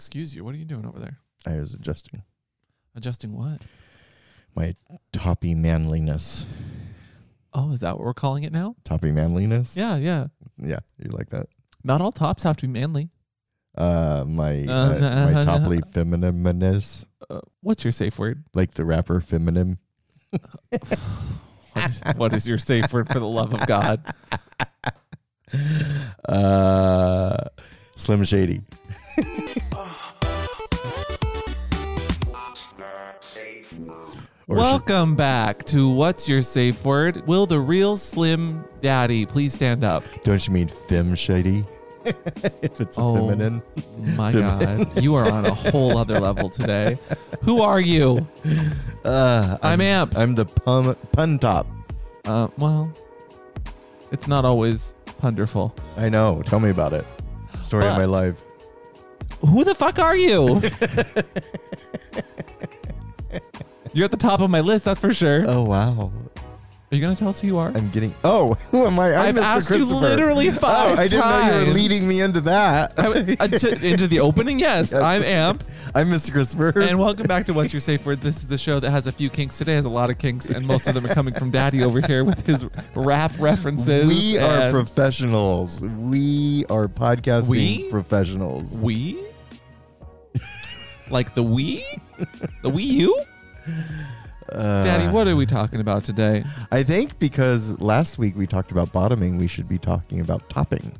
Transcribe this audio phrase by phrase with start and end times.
[0.00, 0.42] Excuse you.
[0.44, 1.18] What are you doing over there?
[1.46, 2.22] I was adjusting
[2.96, 3.60] Adjusting what?
[4.54, 4.74] my
[5.12, 6.46] toppy manliness.
[7.52, 8.76] Oh, is that what we're calling it now?
[8.82, 9.76] Toppy manliness.
[9.76, 10.28] Yeah, yeah.
[10.56, 11.48] Yeah, you like that?
[11.84, 13.10] Not all tops have to be manly.
[13.76, 18.42] Uh, my Uh, uh, my uh, feminineness, Uh, what's your safe word?
[18.54, 19.76] like the rapper Feminin.
[20.30, 24.00] What is, what is your safe word for the love of God?
[26.26, 27.36] Uh,
[27.96, 28.62] Slim Shady.
[34.54, 37.24] Welcome back to What's Your Safe Word?
[37.28, 40.02] Will the real Slim Daddy please stand up?
[40.24, 41.64] don't you mean Fem Shady?
[42.04, 43.14] if it's a Oh.
[43.28, 43.62] feminine.
[44.16, 46.96] My God, you are on a whole other level today.
[47.42, 48.26] Who are you?
[49.04, 50.16] Uh, I'm Amp.
[50.16, 51.68] I'm the pun, pun top.
[52.24, 52.90] Uh, well,
[54.10, 55.72] it's not always wonderful.
[55.96, 56.42] I know.
[56.44, 57.04] Tell me about it.
[57.62, 58.40] Story of my life.
[59.42, 60.60] Who the fuck are you?
[63.92, 65.44] You're at the top of my list, that's for sure.
[65.46, 66.12] Oh wow.
[66.92, 67.68] Are you gonna tell us who you are?
[67.68, 68.12] I'm getting.
[68.24, 69.14] Oh, who am I?
[69.14, 69.42] I'm I've Mr.
[69.42, 70.00] asked you Christopher.
[70.00, 71.74] literally five Oh, I didn't know you were times.
[71.74, 72.94] leading me into that.
[72.98, 74.94] I- uh, to- into the opening, yes, Yes.
[75.02, 75.62] I'm Amp,
[75.94, 76.32] I'm Mr.
[76.32, 76.72] Christopher.
[76.80, 78.20] and welcome back to What's Your Safe Word.
[78.20, 79.56] This is the show that has a few kinks.
[79.58, 82.00] Today has a lot of kinks, and most of them are coming from Daddy over
[82.00, 82.64] here with his
[82.96, 84.06] rap references.
[84.08, 85.80] we are and professionals.
[85.82, 87.88] We are podcasting We?
[87.90, 88.78] professionals.
[88.80, 89.20] we,
[91.08, 91.84] like the we,
[92.62, 93.24] the Wii U.
[94.52, 96.44] Uh, Daddy, what are we talking about today?
[96.72, 100.92] I think because last week we talked about bottoming, we should be talking about topping.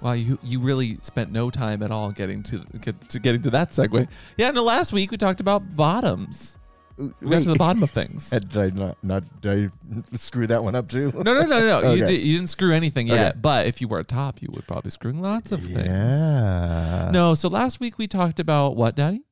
[0.00, 3.50] Wow, you you really spent no time at all getting to get, to getting to
[3.50, 4.06] that segue.
[4.36, 4.62] Yeah, no.
[4.62, 6.58] Last week we talked about bottoms.
[6.96, 8.30] We got to the bottom of things.
[8.30, 11.10] Did I not, not did I screw that one up too?
[11.12, 11.92] No, no, no, no.
[11.92, 13.30] You, did, you didn't screw anything yet.
[13.30, 13.38] Okay.
[13.40, 15.86] But if you were a top, you would probably screw lots of things.
[15.86, 17.10] Yeah.
[17.12, 17.34] No.
[17.34, 19.22] So last week we talked about what, Daddy?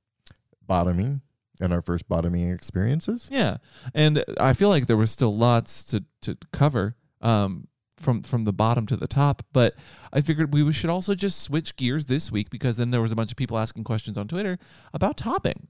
[0.66, 1.20] Bottoming
[1.62, 3.28] and our first bottoming experiences.
[3.32, 3.58] Yeah,
[3.94, 6.97] and I feel like there was still lots to to cover.
[7.20, 9.76] Um, from from the bottom to the top, but
[10.12, 13.16] I figured we should also just switch gears this week because then there was a
[13.16, 14.59] bunch of people asking questions on Twitter
[14.92, 15.69] about topping.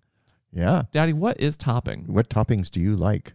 [0.51, 0.85] Yeah.
[0.93, 2.05] Daddy, what is topping?
[2.07, 3.35] What toppings do you like?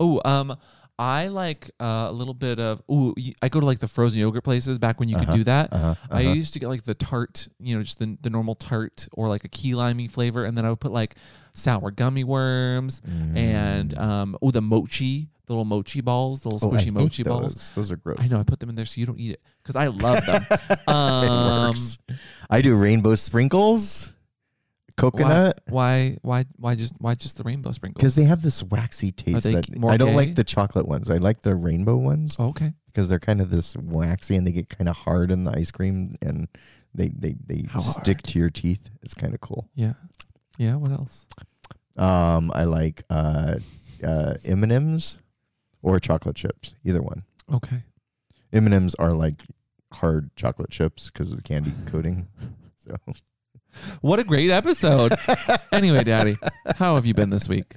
[0.00, 0.56] Oh, um,
[0.98, 2.82] I like uh, a little bit of.
[2.90, 5.44] Ooh, I go to like the frozen yogurt places back when you could Uh-huh, do
[5.44, 5.72] that.
[5.72, 6.32] Uh-huh, I uh-huh.
[6.32, 9.44] used to get like the tart, you know, just the, the normal tart or like
[9.44, 11.14] a key limey flavor, and then I would put like
[11.52, 13.00] sour gummy worms
[13.34, 13.98] and Mm.
[14.00, 17.40] um, oh the mochi, the little mochi balls, the little Oh, I squishy mochi those.
[17.40, 17.72] balls.
[17.74, 18.18] Those are gross.
[18.20, 20.24] I know I put them in there so you don't eat it because I love
[20.26, 20.46] them.
[20.70, 21.98] it um, works.
[22.50, 24.14] I do rainbow sprinkles,
[24.98, 28.00] coconut, Why, why, why just, why just the rainbow sprinkles?
[28.00, 29.44] because they have this waxy taste.
[29.44, 30.16] that more I don't gay?
[30.16, 31.08] like the chocolate ones.
[31.10, 32.72] I like the rainbow ones Oh, okay.
[32.86, 35.70] because they're kind of this waxy and they get kind of hard in the ice
[35.70, 36.48] cream and
[36.94, 38.24] they they they How stick hard?
[38.24, 38.90] to your teeth.
[39.02, 39.68] It's kind of cool.
[39.74, 39.92] Yeah,
[40.56, 40.74] yeah.
[40.76, 41.26] What else?
[41.96, 43.56] Um, I like uh,
[44.04, 45.18] uh, M and M's
[45.82, 46.74] or chocolate chips.
[46.84, 47.24] Either one.
[47.52, 47.82] Okay.
[48.52, 49.34] M and M's are like
[49.92, 52.26] hard chocolate chips because of the candy coating.
[52.78, 52.96] So
[54.00, 55.12] What a great episode.
[55.72, 56.36] anyway, Daddy,
[56.76, 57.74] how have you been this week?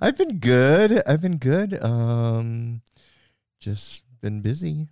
[0.00, 1.02] I've been good.
[1.06, 1.82] I've been good.
[1.82, 2.82] Um,
[3.60, 4.88] just been busy.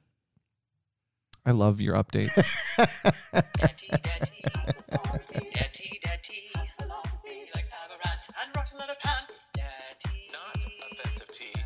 [1.45, 2.35] I love your updates.
[2.77, 6.43] Daddy, daddy, daddy, daddy.
[6.55, 9.35] Likes to rant and rocks leather pants.
[9.55, 11.61] Daddy, Not offensive tea.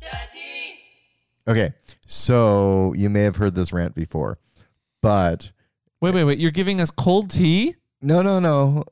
[0.00, 0.78] daddy.
[1.48, 1.72] Okay,
[2.06, 4.38] so you may have heard this rant before,
[5.00, 5.50] but
[6.04, 6.38] wait, wait, wait.
[6.38, 7.74] You're giving us cold tea?
[8.02, 8.84] no, no, no.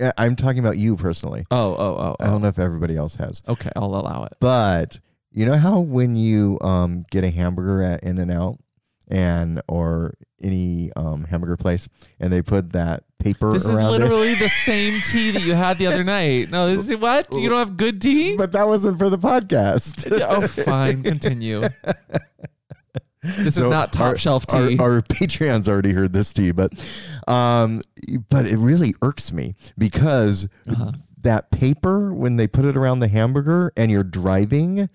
[0.00, 1.46] Yeah, I'm talking about you personally.
[1.50, 2.16] Oh, oh, oh.
[2.20, 4.34] I don't know if everybody else has, Okay, I'll allow it.
[4.40, 4.98] but
[5.32, 8.58] you know how when you um get a hamburger at In and Out
[9.08, 10.12] and or
[10.42, 11.88] any um hamburger place
[12.20, 14.00] and they put that paper This is around it?
[14.00, 16.50] literally the same tea that you had the other night.
[16.50, 17.32] No, this is what?
[17.32, 18.36] You don't have good tea?
[18.36, 20.06] But that wasn't for the podcast.
[20.28, 21.02] oh, fine.
[21.02, 21.62] Continue.
[23.38, 24.78] This So is not top our- shelf Our, tea.
[24.78, 26.72] our Patreons already heard this tea, but
[27.28, 27.80] um,
[28.28, 30.92] but it really irks me because Uh-huh.
[31.22, 34.88] that paper when they put it around the hamburger and you're driving,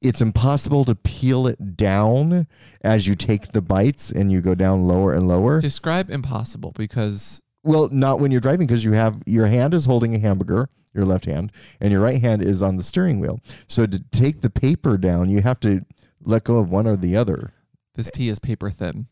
[0.00, 2.46] it's impossible to peel it down
[2.82, 5.60] as you take the bites and you go down lower and lower.
[5.60, 10.14] Describe impossible because Well, not when you're driving because you have your hand is holding
[10.14, 13.40] a hamburger, your left hand, and your right hand is on the steering wheel.
[13.66, 15.84] So to take the paper down, you have to
[16.22, 17.50] let go of one or the other.
[17.98, 19.08] This tea is paper thin.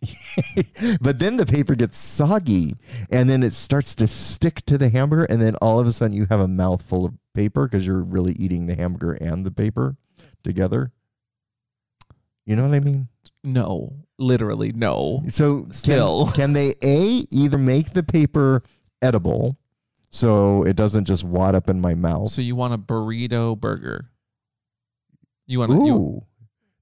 [1.01, 2.77] but then the paper gets soggy
[3.11, 6.17] and then it starts to stick to the hamburger and then all of a sudden
[6.17, 9.97] you have a mouthful of paper because you're really eating the hamburger and the paper
[10.45, 10.93] together.
[12.47, 13.09] You know what I mean?
[13.43, 13.93] No.
[14.19, 15.25] literally no.
[15.31, 16.31] So can- Still.
[16.35, 18.63] can, they a either make the paper
[19.03, 19.59] edible,
[20.11, 22.29] so it doesn't just wad up in my mouth?
[22.29, 24.11] So you want a burrito burger?
[25.47, 25.87] You want to?
[25.87, 26.23] You,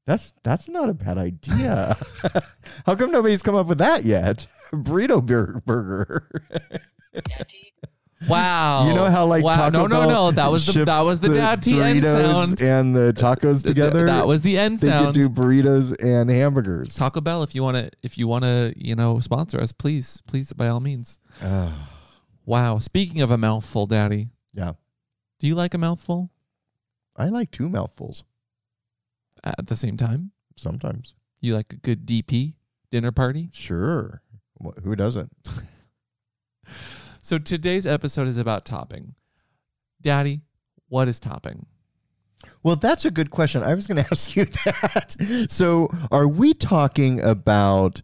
[0.06, 1.96] that's that's not a bad idea.
[2.86, 4.46] How come nobody's come up with that yet?
[4.72, 6.28] Burrito bur- burger.
[8.26, 8.88] Wow.
[8.88, 9.54] you know how like wow.
[9.54, 12.46] Taco no no Bell no that was the that was the, dad T end Doritos
[12.46, 12.60] sound.
[12.62, 14.06] and the tacos Th- together.
[14.06, 15.14] That was the end they sound.
[15.14, 16.94] could do burritos and hamburgers.
[16.94, 20.22] Taco Bell, if you want to, if you want to, you know, sponsor us, please,
[20.26, 21.20] please, by all means.
[22.46, 22.78] Wow.
[22.78, 24.72] Speaking of a mouthful, Daddy, yeah,
[25.40, 26.30] do you like a mouthful
[27.16, 28.24] I like two mouthfuls
[29.44, 30.32] at the same time?
[30.56, 31.14] sometimes.
[31.41, 32.55] You like a good DP
[32.91, 33.50] dinner party?
[33.52, 34.23] Sure,
[34.62, 35.31] Wh- who doesn't?
[37.23, 39.14] So today's episode is about topping.
[40.02, 40.43] Daddy,
[40.88, 41.64] what is topping?
[42.62, 43.62] Well, that's a good question.
[43.62, 45.47] I was going to ask you that.
[45.49, 48.02] So, are we talking about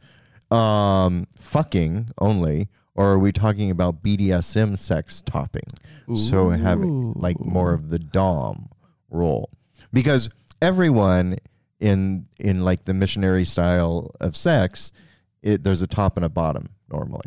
[0.51, 5.69] um, fucking only, or are we talking about BDSM sex topping?
[6.17, 8.71] So having like more of the dom
[9.11, 9.51] role,
[9.93, 10.31] because
[10.63, 11.37] everyone
[11.81, 14.93] in in like the missionary style of sex,
[15.43, 17.27] it, there's a top and a bottom normally,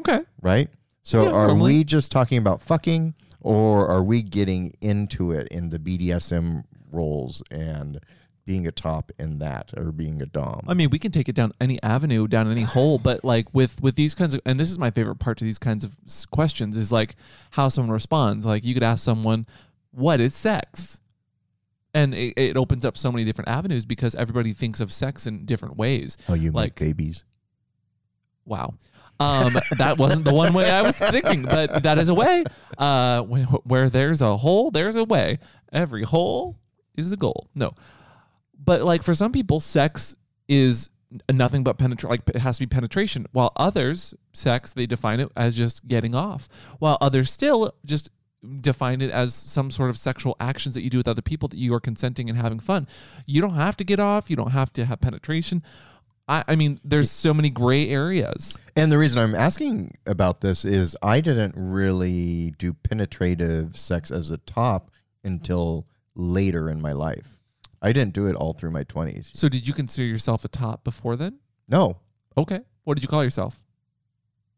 [0.00, 0.20] Okay.
[0.42, 0.68] right?
[1.02, 1.74] So, Yeah, are normally.
[1.74, 7.42] we just talking about fucking, or are we getting into it in the BDSM roles
[7.50, 8.00] and
[8.46, 10.64] being a top in that, or being a dom?
[10.66, 13.80] I mean, we can take it down any avenue, down any hole, but like with
[13.82, 15.96] with these kinds of, and this is my favorite part to these kinds of
[16.30, 17.16] questions is like
[17.50, 18.44] how someone responds.
[18.46, 19.46] Like you could ask someone,
[19.92, 21.00] "What is sex?"
[21.94, 25.44] And it, it opens up so many different avenues because everybody thinks of sex in
[25.46, 26.16] different ways.
[26.28, 27.24] oh, you like- make babies.
[28.44, 28.74] Wow.
[29.20, 32.44] Um, that wasn't the one way I was thinking, but that is a way.
[32.76, 35.38] Uh, wh- where there's a hole, there's a way.
[35.72, 36.58] Every hole
[36.96, 37.48] is a goal.
[37.54, 37.70] No,
[38.62, 40.16] but like for some people, sex
[40.48, 40.90] is
[41.32, 42.10] nothing but penetration.
[42.10, 43.26] Like it has to be penetration.
[43.32, 46.48] While others, sex they define it as just getting off.
[46.80, 48.10] While others still just
[48.60, 51.56] define it as some sort of sexual actions that you do with other people that
[51.56, 52.86] you are consenting and having fun.
[53.26, 54.30] You don't have to get off.
[54.30, 55.62] You don't have to have penetration.
[56.26, 58.58] I, I mean, there's so many gray areas.
[58.76, 64.30] And the reason I'm asking about this is I didn't really do penetrative sex as
[64.30, 64.90] a top
[65.22, 67.38] until later in my life.
[67.82, 69.30] I didn't do it all through my 20s.
[69.34, 71.38] So did you consider yourself a top before then?
[71.68, 71.98] No,
[72.36, 72.60] Okay.
[72.84, 73.62] What did you call yourself?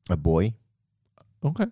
[0.08, 0.54] a boy.
[1.44, 1.66] Okay.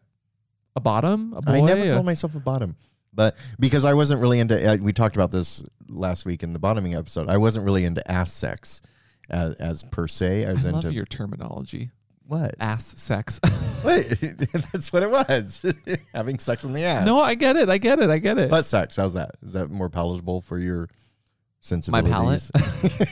[0.76, 1.32] A bottom?
[1.34, 1.52] A boy?
[1.52, 2.76] I never called myself a bottom.
[3.12, 6.58] But because I wasn't really into, uh, we talked about this last week in the
[6.58, 7.28] bottoming episode.
[7.28, 8.82] I wasn't really into ass sex
[9.30, 10.44] as, as per se.
[10.46, 11.90] I I was love into your terminology.
[12.26, 12.56] what?
[12.58, 13.40] Ass sex.
[13.84, 14.08] Wait,
[14.72, 15.64] That's what it was.
[16.14, 17.06] Having sex in the ass.
[17.06, 17.68] no, I get it.
[17.68, 18.10] I get it.
[18.10, 18.50] I get it.
[18.50, 18.96] butt sex.
[18.96, 19.36] How's that?
[19.42, 20.88] Is that more palatable for your
[21.60, 22.50] sensibilities?
[22.52, 23.08] My palate.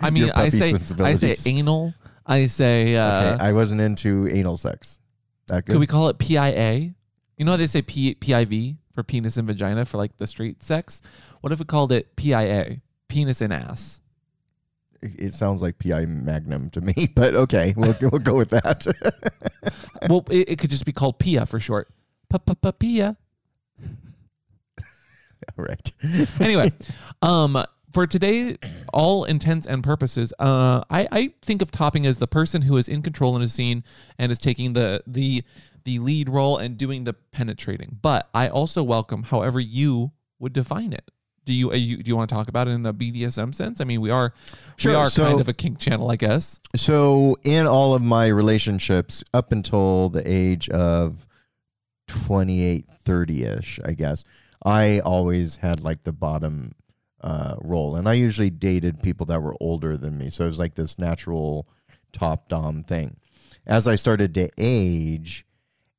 [0.00, 1.94] I mean, I say I say anal.
[2.26, 4.98] I say uh okay, I wasn't into anal sex.
[5.48, 5.72] That good?
[5.72, 6.94] could we call it PIA?
[7.36, 10.62] You know how they say P- PIV for penis and vagina for like the straight
[10.62, 11.02] sex?
[11.40, 12.80] What if we called it PIA?
[13.08, 14.00] Penis and ass.
[15.02, 18.86] it sounds like PI Magnum to me, but okay, we'll, we'll go with that.
[20.08, 21.88] well, it, it could just be called PIA for short.
[22.30, 23.16] P-p-p-PIA.
[25.58, 25.92] All right.
[26.40, 26.72] anyway,
[27.22, 27.64] um,
[27.96, 28.58] for today,
[28.92, 32.90] all intents and purposes, uh, I, I think of topping as the person who is
[32.90, 33.84] in control in a scene
[34.18, 35.42] and is taking the the
[35.84, 37.96] the lead role and doing the penetrating.
[38.02, 41.10] But I also welcome however you would define it.
[41.46, 43.80] Do you, are you do you want to talk about it in a BDSM sense?
[43.80, 44.34] I mean, we are
[44.76, 46.60] Sure, we are so- kind of a kink channel, I guess.
[46.74, 51.26] So, in all of my relationships up until the age of
[52.08, 54.22] 28, 30 ish, I guess,
[54.62, 56.74] I always had like the bottom
[57.20, 57.96] uh, role.
[57.96, 60.30] And I usually dated people that were older than me.
[60.30, 61.68] So, it was like this natural
[62.12, 63.16] top dom thing.
[63.66, 65.44] As I started to age,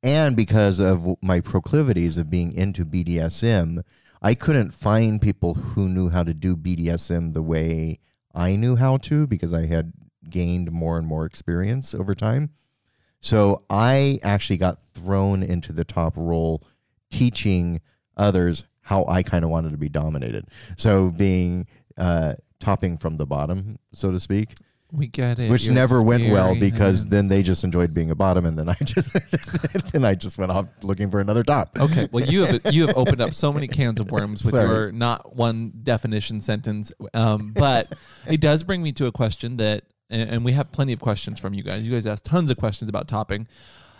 [0.03, 3.81] and because of my proclivities of being into BDSM,
[4.21, 7.99] I couldn't find people who knew how to do BDSM the way
[8.33, 9.93] I knew how to because I had
[10.29, 12.51] gained more and more experience over time.
[13.19, 16.63] So I actually got thrown into the top role
[17.09, 17.81] teaching
[18.15, 20.45] others how I kind of wanted to be dominated.
[20.77, 21.67] So being
[21.97, 24.53] uh, topping from the bottom, so to speak,
[24.93, 25.51] We get it.
[25.51, 28.69] which your never went well because then they just enjoyed being a bottom, and then
[28.69, 29.11] I just
[29.91, 31.77] then I just went off looking for another top.
[31.77, 34.69] Okay, well you have you have opened up so many cans of worms with Sorry.
[34.69, 37.93] your not one definition sentence, um, but
[38.25, 41.41] it does bring me to a question that, and and we have plenty of questions
[41.41, 41.85] from you guys.
[41.85, 43.49] You guys asked tons of questions about topping.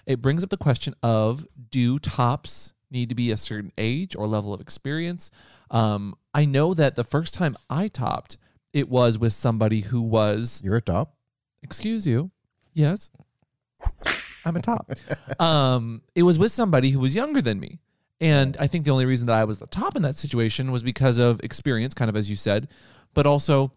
[0.06, 4.28] It brings up the question of do tops need to be a certain age or
[4.28, 5.32] level of experience?
[5.72, 8.38] Um, I know that the first time I topped,
[8.74, 11.16] it was with somebody who was You're a top.
[11.64, 12.32] excuse you.
[12.74, 13.12] Yes.
[14.46, 14.92] I'm a top.
[15.40, 17.80] um, it was with somebody who was younger than me.
[18.20, 20.82] And I think the only reason that I was the top in that situation was
[20.82, 22.70] because of experience, kind of as you said,
[23.14, 23.74] but also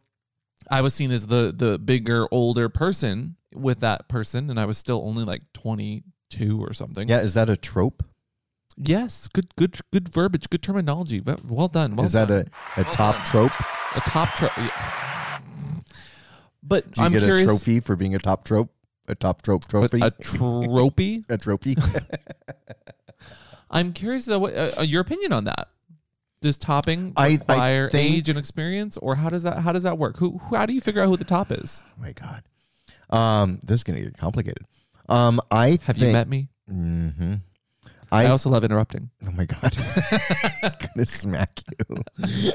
[0.71, 4.79] I was seen as the the bigger, older person with that person, and I was
[4.79, 7.09] still only like 22 or something.
[7.09, 8.03] Yeah, is that a trope?
[8.77, 9.29] Yes.
[9.29, 9.55] Good.
[9.57, 9.79] Good.
[9.93, 10.49] Good verbiage.
[10.51, 11.21] Good terminology.
[11.21, 11.97] Ve- Well done.
[11.97, 12.51] Well is that done.
[12.77, 13.53] a, a top trope?
[13.97, 14.49] a top tro-
[16.63, 17.43] But Do you I'm get curious.
[17.43, 18.71] a trophy for being a top trope?
[19.09, 20.01] A top trope trophy?
[20.01, 21.25] A trophy.
[21.29, 21.77] a trophy?
[23.71, 25.69] I'm curious though, what, uh, your opinion on that.
[26.43, 29.83] Does topping I- I require think- age and experience, or how does that how does
[29.83, 30.17] that work?
[30.19, 31.85] Who, who how do you figure out who the top is?
[31.87, 32.45] oh my god.
[33.11, 34.65] Um, this is gonna get complicated.
[35.09, 36.49] Um, I Have think, you met me?
[36.69, 37.35] hmm
[38.13, 39.11] I, I, also love interrupting.
[39.27, 39.77] oh my god,
[40.63, 41.97] I'm gonna smack you.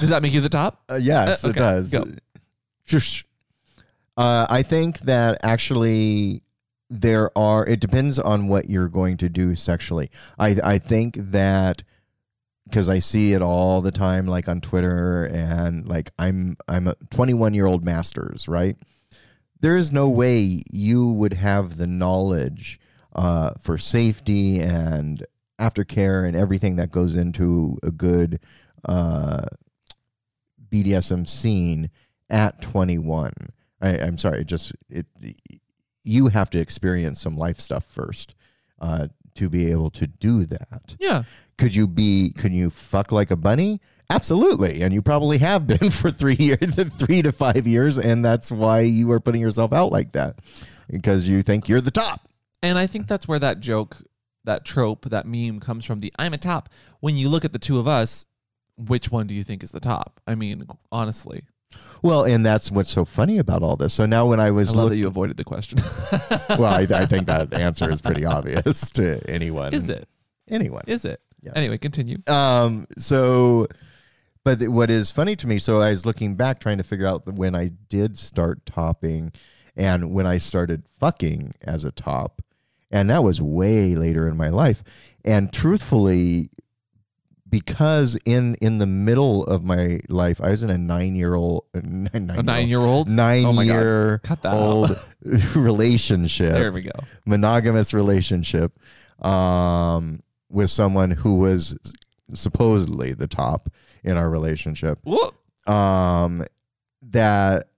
[0.00, 0.82] Does that make you the top?
[0.90, 1.90] Uh, yes, Uh, it okay, does.
[1.90, 2.04] go.
[2.84, 3.24] Shush.
[4.16, 6.42] Uh, I think that actually
[6.90, 7.66] there are.
[7.66, 10.10] It depends on what you're going to do sexually.
[10.38, 11.82] I I think that
[12.68, 16.94] because I see it all the time, like on Twitter, and like I'm I'm a
[17.10, 18.76] 21 year old masters, right?
[19.60, 22.78] There is no way you would have the knowledge
[23.14, 25.24] uh, for safety and
[25.60, 28.40] aftercare and everything that goes into a good
[28.84, 29.42] uh,
[30.68, 31.90] BDSM scene
[32.30, 33.32] at 21.
[33.80, 35.06] I, I'm sorry, it just it
[36.04, 38.34] you have to experience some life stuff first
[38.80, 40.96] uh, to be able to do that.
[40.98, 41.22] Yeah.
[41.58, 42.32] Could you be?
[42.36, 43.80] Could you fuck like a bunny?
[44.10, 48.50] Absolutely, and you probably have been for three years, three to five years, and that's
[48.50, 50.38] why you are putting yourself out like that
[50.90, 52.28] because you think you're the top.
[52.64, 53.98] And I think that's where that joke,
[54.44, 55.98] that trope, that meme comes from.
[55.98, 56.70] The I'm a top.
[57.00, 58.24] When you look at the two of us,
[58.76, 60.20] which one do you think is the top?
[60.26, 61.44] I mean, honestly,
[62.02, 63.92] Well, and that's what's so funny about all this.
[63.92, 65.78] So now, when I I was love look- that you avoided the question.
[66.50, 69.74] well, I, I think that answer is pretty obvious to anyone.
[69.74, 70.08] is it?
[70.48, 70.84] Anyone?
[70.86, 71.20] Is it?
[71.42, 71.52] Yes.
[71.56, 72.18] Anyway, continue.
[72.26, 72.86] Um.
[72.96, 73.66] So,
[74.44, 75.58] but what is funny to me?
[75.58, 79.32] So I was looking back, trying to figure out when I did start topping,
[79.76, 82.40] and when I started fucking as a top,
[82.94, 84.82] and that was way later in my life.
[85.24, 86.48] And truthfully,
[87.48, 91.64] because in in the middle of my life, I was in a nine year old,
[91.74, 93.08] nine, A nine-year-old.
[93.08, 94.98] nine oh year old
[95.54, 96.90] relationship There we go.
[97.26, 98.78] monogamous relationship
[99.24, 100.20] um,
[100.50, 101.76] with someone who was
[102.32, 103.68] supposedly the top
[104.02, 105.34] in our relationship Whoop.
[105.68, 106.44] um,
[107.02, 107.68] that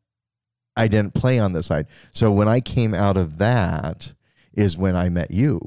[0.76, 1.86] I didn't play on the side.
[2.12, 4.12] So when I came out of that
[4.56, 5.60] is when I met you.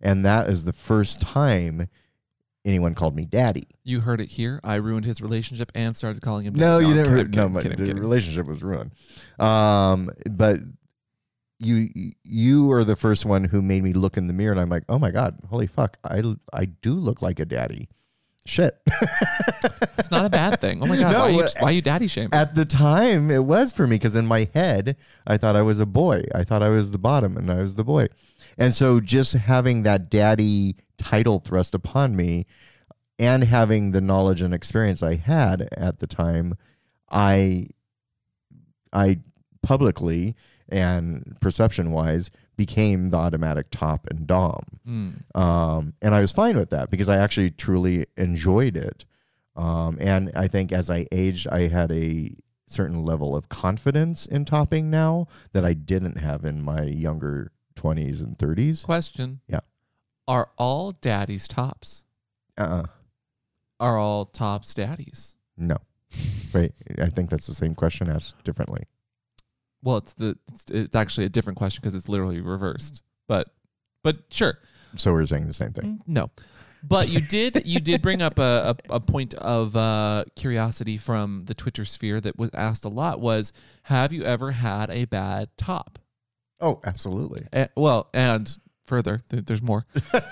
[0.00, 1.88] And that is the first time
[2.64, 3.66] anyone called me daddy.
[3.82, 4.60] You heard it here.
[4.62, 6.54] I ruined his relationship and started calling him.
[6.54, 6.64] Daddy.
[6.64, 6.88] No, daddy.
[6.88, 7.16] you didn't.
[7.16, 8.02] kidding, no, I'm kidding, the kidding.
[8.02, 8.92] relationship was ruined.
[9.38, 10.60] Um, but
[11.58, 11.88] you
[12.22, 14.84] you are the first one who made me look in the mirror, and I'm like,
[14.88, 17.88] oh my god, holy fuck, I I do look like a daddy.
[18.48, 18.80] Shit.
[19.98, 20.80] It's not a bad thing.
[20.80, 22.30] Oh my god, No, why, are you, why are you daddy shaming?
[22.32, 25.80] At the time, it was for me because in my head, I thought I was
[25.80, 26.22] a boy.
[26.34, 28.06] I thought I was the bottom, and I was the boy.
[28.56, 32.46] And so, just having that daddy title thrust upon me,
[33.18, 36.54] and having the knowledge and experience I had at the time,
[37.10, 37.64] I,
[38.92, 39.18] I
[39.62, 40.36] publicly
[40.68, 44.64] and perception wise became the automatic top and dom.
[44.86, 45.36] Mm.
[45.40, 49.06] Um, and I was fine with that because I actually truly enjoyed it.
[49.56, 52.34] Um, and I think as I aged, I had a
[52.66, 58.22] certain level of confidence in topping now that I didn't have in my younger 20s
[58.22, 58.84] and 30s.
[58.84, 59.40] Question.
[59.48, 59.60] Yeah.
[60.26, 62.04] Are all daddies tops?
[62.58, 62.86] Uh-uh.
[63.80, 65.36] Are all tops daddies?
[65.56, 65.78] No.
[66.52, 68.82] Wait, I think that's the same question asked differently.
[69.82, 73.02] Well, it's the it's, it's actually a different question because it's literally reversed.
[73.26, 73.48] But
[74.02, 74.58] but sure.
[74.96, 75.98] So we're saying the same thing.
[75.98, 76.30] Mm, No.
[76.82, 81.42] But you did you did bring up a, a, a point of uh, curiosity from
[81.42, 85.48] the Twitter sphere that was asked a lot was have you ever had a bad
[85.56, 85.98] top?
[86.60, 87.46] Oh, absolutely.
[87.52, 88.56] Eh, well, and
[88.86, 89.86] further, th- there's more.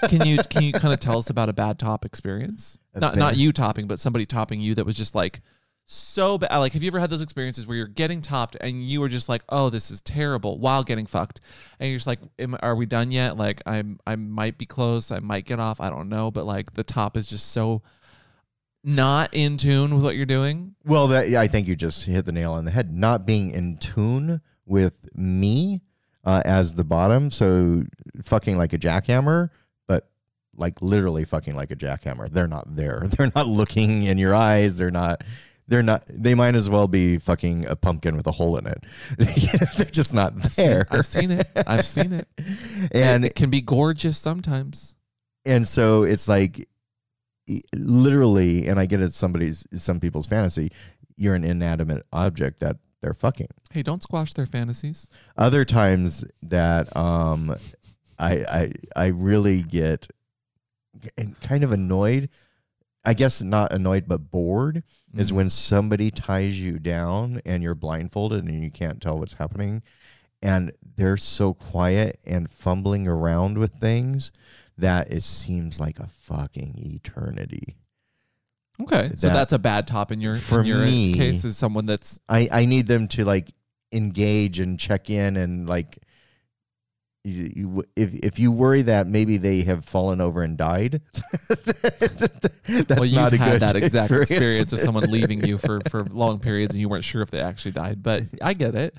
[0.08, 2.78] Can you can you kind of tell us about a bad top experience?
[2.94, 5.40] A Not not you topping, but somebody topping you that was just like
[5.86, 6.56] so bad.
[6.58, 9.28] Like, have you ever had those experiences where you're getting topped and you are just
[9.28, 11.40] like, "Oh, this is terrible," while getting fucked,
[11.80, 12.20] and you're just like,
[12.60, 15.88] "Are we done yet?" Like, I'm I might be close, I might get off, I
[15.88, 17.82] don't know, but like the top is just so
[18.86, 20.74] not in tune with what you're doing.
[20.84, 22.94] Well, that yeah, I think you just hit the nail on the head.
[22.94, 25.82] Not being in tune with me
[26.24, 27.82] uh, as the bottom, so
[28.22, 29.50] fucking like a jackhammer,
[29.88, 30.08] but
[30.54, 32.28] like literally fucking like a jackhammer.
[32.30, 33.02] They're not there.
[33.10, 34.76] They're not looking in your eyes.
[34.76, 35.22] They're not.
[35.68, 36.04] They're not.
[36.12, 38.85] They might as well be fucking a pumpkin with a hole in it.
[39.76, 40.87] they're just not there.
[40.90, 41.49] I've seen it.
[41.66, 42.28] I've seen it.
[42.38, 44.94] and And it can be gorgeous sometimes.
[45.44, 46.66] and so it's like
[47.75, 50.73] literally and i get it's somebody's some people's fantasy
[51.16, 55.08] you're an inanimate object that they're fucking Hey, don't squash their fantasies.
[55.37, 57.54] other times that um
[58.18, 60.08] i i i really get
[61.40, 62.30] kind of annoyed
[63.06, 64.82] i guess not annoyed but bored
[65.16, 65.36] is Mm.
[65.36, 69.82] when somebody ties you down and you're blindfolded and you can't tell what's happening
[70.42, 74.30] and they're so quiet and fumbling around with things
[74.76, 77.76] that it seems like a fucking eternity
[78.78, 81.86] Okay, so that's a bad top in your For in your me- case is someone
[81.86, 83.50] that's i i need them to like
[83.92, 85.98] engage and check in and like
[87.26, 91.00] you, you, if if you worry that maybe they have fallen over and died,
[91.49, 94.30] that's well, not a had good that exact experience.
[94.30, 94.73] experience.
[94.73, 97.73] of someone leaving you for for long periods and you weren't sure if they actually
[97.73, 98.00] died.
[98.00, 98.95] But I get it.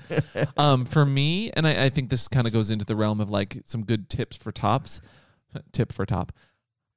[0.58, 3.30] Um, for me, and I, I think this kind of goes into the realm of
[3.30, 5.00] like some good tips for tops.
[5.72, 6.30] Tip for top.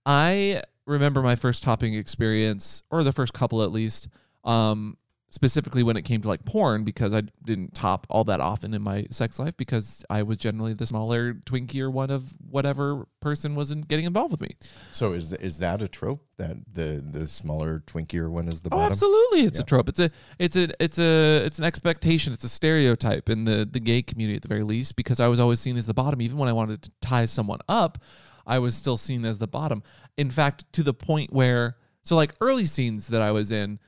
[0.05, 4.09] I remember my first topping experience, or the first couple at least.
[4.43, 4.97] Um,
[5.33, 8.81] specifically when it came to like porn, because I didn't top all that often in
[8.81, 13.87] my sex life because I was generally the smaller, twinkier one of whatever person wasn't
[13.87, 14.55] getting involved with me.
[14.91, 18.77] So is is that a trope that the the smaller twinkier one is the Oh,
[18.77, 18.91] bottom?
[18.91, 19.63] absolutely, it's Yeah.
[19.63, 19.87] a trope.
[19.89, 22.33] It's a it's a it's a it's an expectation.
[22.33, 24.97] It's a stereotype in the the gay community at the very least.
[24.97, 27.59] Because I was always seen as the bottom, even when I wanted to tie someone
[27.69, 27.99] up,
[28.45, 29.81] I was still seen as the bottom.
[30.17, 33.79] In fact, to the point where so like early scenes that I was in,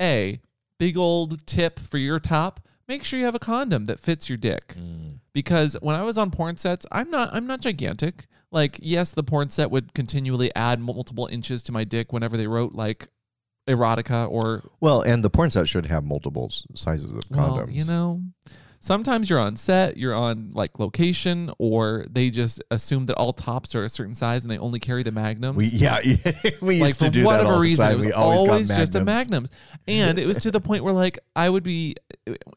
[0.00, 0.40] a
[0.78, 4.38] big old tip for your top: make sure you have a condom that fits your
[4.38, 5.18] dick Mm.
[5.32, 8.26] because when I was on porn sets, I'm not I'm not gigantic.
[8.50, 12.46] Like yes, the porn set would continually add multiple inches to my dick whenever they
[12.46, 13.08] wrote like
[13.68, 17.56] erotica or Well, and the porn set should have multiple sizes of condoms.
[17.56, 18.22] well, you know,
[18.80, 23.74] sometimes you're on set, you're on like location, or they just assume that all tops
[23.74, 25.56] are a certain size and they only carry the magnums.
[25.56, 25.98] we yeah,
[26.60, 27.92] we used like to for do that whatever reason, time.
[27.92, 29.50] it was we always, always, got just a magnums.
[29.86, 31.96] and it was to the point where like I would be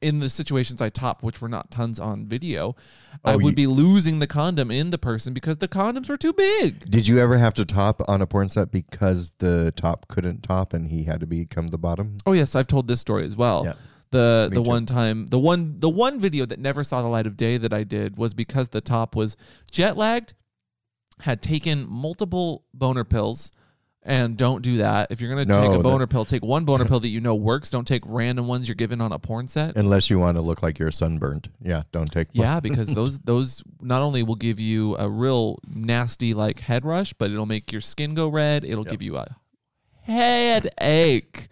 [0.02, 3.52] in the situations I top, which were not tons on video, oh, I Oh, would
[3.52, 6.90] you- be losing the condom in the person because the condoms were too big.
[6.90, 10.74] Did you ever have to top on a porn set because the top couldn't top
[10.74, 12.18] and he had to become the bottom?
[12.26, 13.64] Oh yes, I've told this story as well.
[13.66, 13.74] Yeah.
[14.12, 14.70] The Me the too.
[14.70, 17.72] one time the one the one video that never saw the light of day that
[17.74, 19.38] I did was because the top was
[19.72, 20.34] jet lagged,
[21.20, 23.52] had taken multiple boner pills.
[24.04, 25.12] And don't do that.
[25.12, 27.22] If you're gonna No, take a that- boner pill, take one boner pill that you
[27.22, 27.70] know works.
[27.70, 29.78] Don't take random ones you're given on a porn set.
[29.78, 31.52] Unless you want to look like you're sunburned.
[31.64, 36.34] Yeah, don't take Yeah, because those those not only will give you a real nasty
[36.34, 38.66] like head rush, but it'll make your skin go red.
[38.66, 39.36] It'll give you a
[40.02, 41.48] headache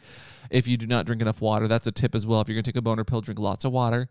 [0.52, 1.68] if you do not drink enough water.
[1.68, 2.42] That's a tip as well.
[2.42, 4.10] If you're gonna take a boner pill, drink lots of water.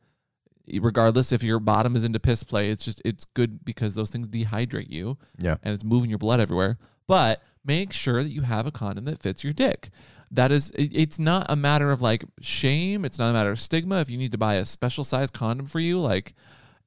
[0.81, 4.29] Regardless if your bottom is into piss play, it's just it's good because those things
[4.29, 5.57] dehydrate you Yeah.
[5.63, 6.77] and it's moving your blood everywhere.
[7.07, 9.89] But make sure that you have a condom that fits your dick.
[10.31, 13.07] That is, it- it's not a matter of like shame.
[13.07, 14.01] It's not a matter of stigma.
[14.01, 16.35] If you need to buy a special size condom for you, like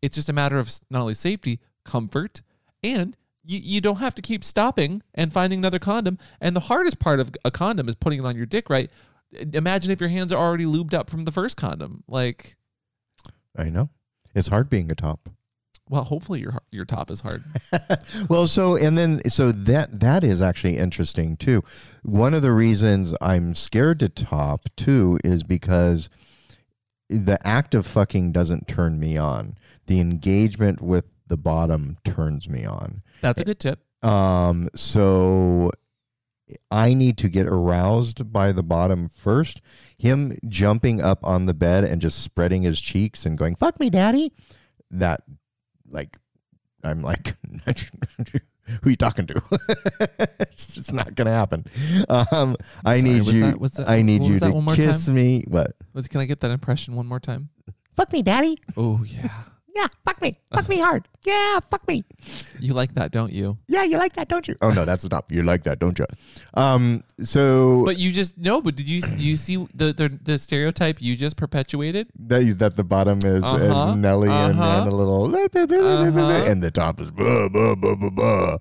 [0.03, 2.43] it's just a matter of not only safety, comfort,
[2.83, 6.19] and you, you don't have to keep stopping and finding another condom.
[6.39, 8.91] And the hardest part of a condom is putting it on your dick, right?
[9.53, 12.03] Imagine if your hands are already lubed up from the first condom.
[12.07, 12.57] Like,
[13.55, 13.89] I know.
[14.35, 15.29] It's hard being a top.
[15.89, 17.43] well, hopefully your your top is hard.
[18.29, 21.63] well, so and then so that that is actually interesting too.
[22.03, 26.09] One of the reasons I'm scared to top too is because
[27.09, 29.57] the act of fucking doesn't turn me on.
[29.87, 33.01] The engagement with the bottom turns me on.
[33.21, 33.79] That's a good tip.
[34.03, 35.71] Um, so
[36.69, 39.61] I need to get aroused by the bottom first.
[39.97, 43.89] Him jumping up on the bed and just spreading his cheeks and going, fuck me,
[43.89, 44.33] daddy.
[44.91, 45.23] That,
[45.89, 46.17] like,
[46.83, 47.35] I'm like,
[48.83, 49.41] who you talking to?
[50.41, 51.65] it's just not going to happen.
[52.09, 55.15] Um, I Sorry, need was you, that- that- I need you to kiss time?
[55.15, 55.43] me.
[55.47, 55.71] What?
[55.93, 57.49] Let's- Can I get that impression one more time?
[57.93, 58.57] Fuck me, daddy.
[58.77, 59.27] Oh yeah,
[59.73, 60.37] Yeah, fuck me.
[60.53, 61.07] Fuck me hard.
[61.25, 62.03] Yeah, fuck me.
[62.59, 63.57] you like that, don't you?
[63.67, 64.55] Yeah, you like that, don't you?
[64.61, 65.25] Oh no, that's not.
[65.29, 66.05] You like that, don't you?
[66.55, 68.61] Um, so But you just no.
[68.61, 72.07] But did you you see the the, the stereotype you just perpetuated?
[72.27, 74.81] that, that the bottom is, Uh-huh, is Nelly and, uh-huh.
[74.81, 76.45] and a little, Uh-huh.
[76.51, 78.57] and the top is blah blah blah blah buh,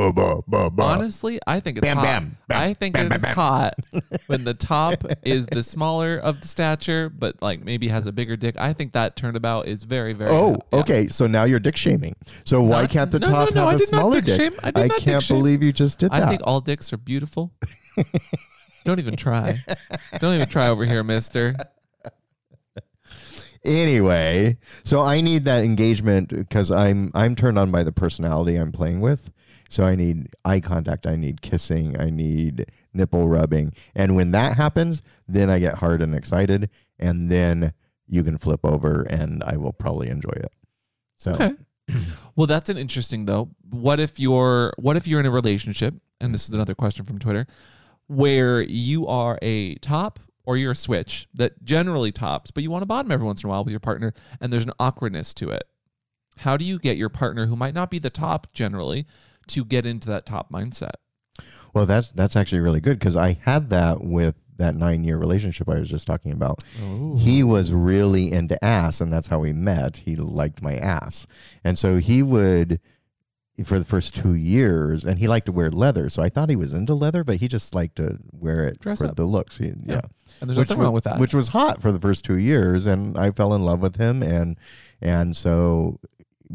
[0.00, 0.84] buh, buh, buh, buh.
[0.84, 2.02] Honestly, I think it's Bam, hot.
[2.04, 3.34] bam, bam, I think bam, it bam, is bam.
[3.34, 3.74] hot
[4.26, 8.36] when the top is the smaller of the stature, but like maybe has a bigger
[8.36, 8.54] dick.
[8.58, 10.30] I think that turnabout is very very.
[10.30, 10.66] Oh, hot.
[10.72, 10.78] Yeah.
[10.80, 11.08] okay.
[11.08, 12.14] So now you're dick shaming.
[12.44, 14.14] So why Not- can't the no, no, top no, I have a did not smaller
[14.20, 14.36] dick dick?
[14.40, 14.52] shame.
[14.62, 15.38] I did not dick can't shame.
[15.38, 16.22] believe you just did that.
[16.22, 17.52] I think all dicks are beautiful.
[18.84, 19.62] Don't even try.
[20.20, 21.54] Don't even try over here, mister.
[23.64, 28.72] anyway, so I need that engagement because I'm I'm turned on by the personality I'm
[28.72, 29.30] playing with.
[29.70, 33.72] So I need eye contact, I need kissing, I need nipple rubbing.
[33.94, 37.72] And when that happens, then I get hard and excited and then
[38.06, 40.52] you can flip over and I will probably enjoy it.
[41.16, 41.52] So Okay.
[42.36, 43.50] Well, that's an interesting though.
[43.68, 47.18] What if you're what if you're in a relationship, and this is another question from
[47.18, 47.46] Twitter,
[48.06, 52.82] where you are a top or you're a switch that generally tops, but you want
[52.82, 55.50] to bottom every once in a while with your partner, and there's an awkwardness to
[55.50, 55.64] it.
[56.38, 59.04] How do you get your partner who might not be the top generally
[59.48, 60.94] to get into that top mindset?
[61.74, 65.68] Well, that's that's actually really good because I had that with that nine year relationship
[65.70, 66.62] I was just talking about.
[67.18, 69.98] He was really into ass, and that's how we met.
[69.98, 71.26] He liked my ass,
[71.64, 72.80] and so he would
[73.64, 76.08] for the first two years, and he liked to wear leather.
[76.10, 78.98] So I thought he was into leather, but he just liked to wear it Dress
[79.00, 79.16] for up.
[79.16, 79.58] the looks.
[79.58, 80.00] He- yeah.
[80.40, 81.18] And there's Which nothing wa- wrong with that.
[81.20, 84.22] Which was hot for the first two years, and I fell in love with him,
[84.22, 84.58] and
[85.02, 86.00] and so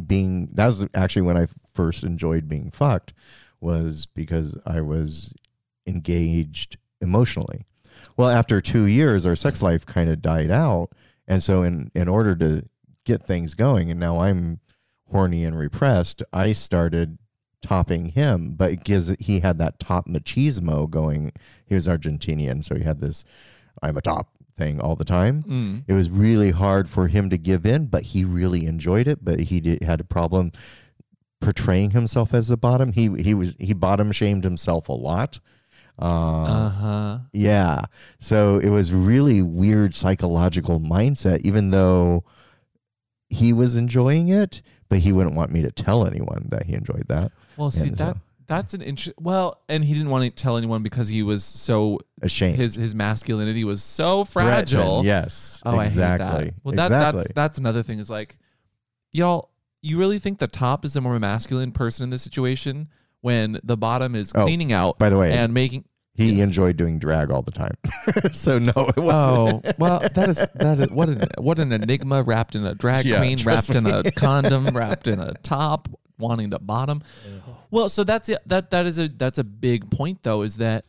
[0.08, 3.14] being that was actually when I first enjoyed being fucked
[3.60, 5.34] was because I was
[5.88, 7.66] engaged emotionally.
[8.18, 10.90] Well, after two years, our sex life kind of died out,
[11.28, 12.64] and so in in order to
[13.06, 14.60] get things going, and now I'm
[15.12, 17.18] horny and repressed, I started
[17.62, 21.32] topping him, but because he had that top machismo going,
[21.66, 23.24] he was Argentinian, so he had this
[23.82, 25.44] "I'm a top" thing all the time.
[25.44, 25.84] Mm.
[25.88, 29.24] It was really hard for him to give in, but he really enjoyed it.
[29.24, 30.52] But he did, had a problem
[31.42, 32.92] portraying himself as the bottom.
[32.94, 35.40] He he was he bottom shamed himself a lot.
[35.98, 36.06] Uh,
[36.44, 37.20] Uh huh.
[37.34, 37.82] yeah.
[38.20, 42.24] So it was really weird psychological mindset, even though
[43.30, 47.06] he was enjoying it, but he wouldn't want me to tell anyone that he enjoyed
[47.08, 47.32] that.
[47.58, 49.18] Well, see And that so- that's an interest.
[49.20, 52.58] Well, and he didn't want to tell anyone because he was so Ashamed.
[52.58, 55.06] his his masculinity was so Threatened, fragile.
[55.06, 55.62] Yes.
[55.66, 56.26] Oh, exactly.
[56.28, 56.54] I hate that.
[56.64, 57.20] Well, that, exactly.
[57.22, 58.00] that's that's another thing.
[58.00, 58.38] Is like,
[59.12, 59.50] y'all,
[59.82, 62.90] you really think the top is the more masculine person in this situation
[63.22, 65.86] when the bottom is Oh, cleaning out By the way, and making.
[66.14, 66.44] he yes.
[66.48, 67.76] enjoyed doing drag all the time.
[68.34, 69.66] so no, it wasn't.
[69.66, 73.06] Oh well, that is that is what an what an enigma wrapped in a drag
[73.06, 77.02] Yeah, queen, wrapped in a condom, wrapped in a top, wanting to bottom.
[77.72, 78.40] Well, so that's it.
[78.46, 80.42] That that is a that's a big point though.
[80.42, 80.86] Is that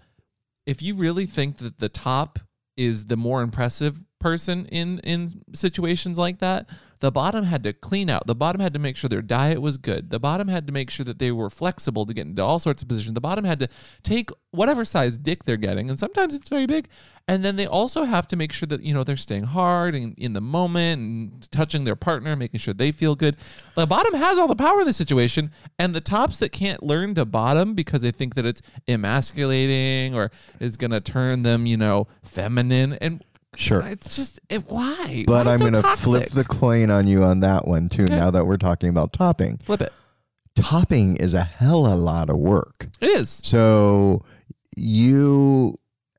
[0.66, 2.38] if you really think that the top
[2.76, 6.68] is the more impressive person in in situations like that,
[7.00, 8.26] the bottom had to clean out.
[8.26, 10.10] The bottom had to make sure their diet was good.
[10.10, 12.82] The bottom had to make sure that they were flexible to get into all sorts
[12.82, 13.14] of positions.
[13.14, 13.68] The bottom had to
[14.02, 16.88] take whatever size dick they're getting, and sometimes it's very big.
[17.28, 20.14] And then they also have to make sure that you know they're staying hard and
[20.16, 23.36] in the moment and touching their partner, making sure they feel good.
[23.74, 27.16] The bottom has all the power in the situation, and the tops that can't learn
[27.16, 31.76] to bottom because they think that it's emasculating or is going to turn them, you
[31.76, 33.24] know, feminine and.
[33.58, 33.80] Sure.
[33.80, 35.24] It's just it, why?
[35.26, 38.04] But Why I'm so going to flip the coin on you on that one too.
[38.04, 38.14] Okay.
[38.14, 39.92] Now that we're talking about topping, flip it.
[40.56, 42.88] topping is a hell of a lot of work.
[43.00, 43.40] It is.
[43.42, 44.26] So
[44.76, 45.74] you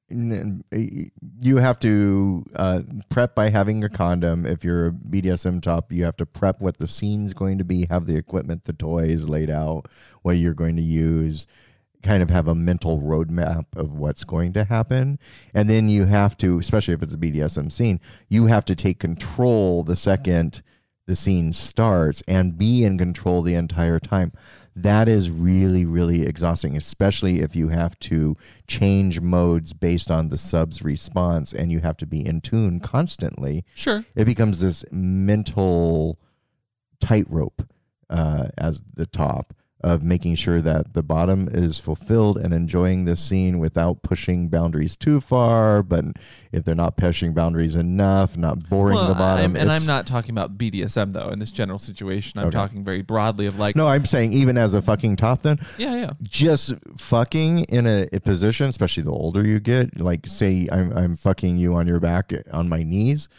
[0.09, 4.45] you have to uh, prep by having a condom.
[4.45, 7.85] If you're a BDSM top, you have to prep what the scene's going to be,
[7.89, 9.87] have the equipment, the toys laid out,
[10.21, 11.45] what you're going to use,
[12.03, 15.19] kind of have a mental roadmap of what's going to happen.
[15.53, 18.99] And then you have to, especially if it's a BDSM scene, you have to take
[18.99, 20.61] control the second
[21.07, 24.31] the scene starts and be in control the entire time.
[24.75, 30.37] That is really, really exhausting, especially if you have to change modes based on the
[30.37, 33.65] sub's response and you have to be in tune constantly.
[33.73, 34.05] Sure.
[34.15, 36.19] It becomes this mental
[36.99, 37.63] tightrope
[38.09, 43.19] uh, as the top of making sure that the bottom is fulfilled and enjoying this
[43.19, 45.83] scene without pushing boundaries too far.
[45.83, 46.05] But
[46.51, 49.43] if they're not pushing boundaries enough, not boring Well, the bottom.
[49.45, 51.29] I'm, and I'm not talking about BDSM though.
[51.29, 52.57] In this general situation, I'm Okay.
[52.57, 55.95] talking very broadly of like, No, I'm saying even as a fucking top, then yeah,
[55.95, 56.11] yeah.
[56.23, 59.99] just fucking in a, a position, especially the older you get.
[59.99, 63.29] Like, say I'm I'm fucking you on your back eh, on my knees,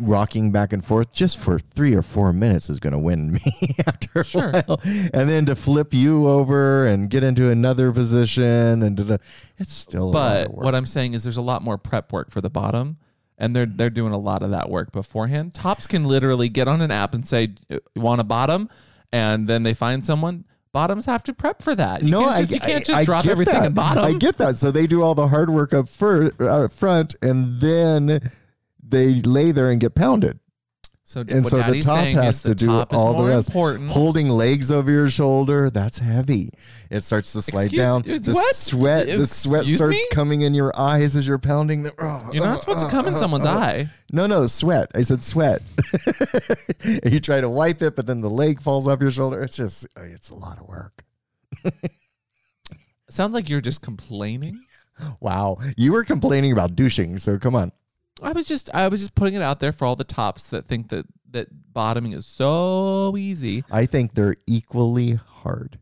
[0.00, 3.40] rocking back and forth just for three or four minutes is going to win me
[3.86, 4.50] after a Sure.
[4.52, 4.80] while.
[4.84, 9.18] And then to flip you over and get into another position and da-da,
[9.58, 12.30] it's still a lot But what I'm saying is, there's a lot more prep work
[12.30, 12.96] for the bottom,
[13.38, 15.54] and they're they're doing a lot of that work beforehand.
[15.54, 18.68] Tops can literally get on an app and say, "You want a bottom,"
[19.12, 20.44] and then they find someone.
[20.72, 22.02] Bottoms have to prep for that.
[22.04, 23.66] You no, can't I, you can't just I drop everything that.
[23.66, 24.04] in bottom.
[24.04, 24.56] I get that.
[24.56, 28.30] So they do all the hard work up fir- uh, front, and then
[28.90, 30.38] they lay there and get pounded.
[31.04, 33.48] So and so the top has to do all the rest.
[33.48, 33.90] important.
[33.90, 36.50] Holding legs over your shoulder, that's heavy.
[36.88, 38.02] It starts to slide Excuse- down.
[38.08, 38.54] uh, The what?
[38.54, 40.06] sweat, the sweat Excuse starts me?
[40.12, 41.92] coming in your eyes as you're pounding the.
[41.98, 43.50] Oh, You're not uh, supposed to uh, come in uh, someone's uh.
[43.50, 43.88] eye.
[44.12, 44.92] No, no, sweat.
[44.94, 45.62] I said sweat.
[47.04, 49.42] you try to wipe it, but then the leg falls off your shoulder.
[49.42, 51.02] It's just, it's a lot of work.
[53.08, 54.64] Sounds like you're just complaining.
[55.20, 57.72] Wow, you were complaining about douching, so come on.
[58.22, 60.66] I was just I was just putting it out there for all the tops that
[60.66, 63.64] think that that bottoming is so easy.
[63.70, 65.78] I think they're equally hard.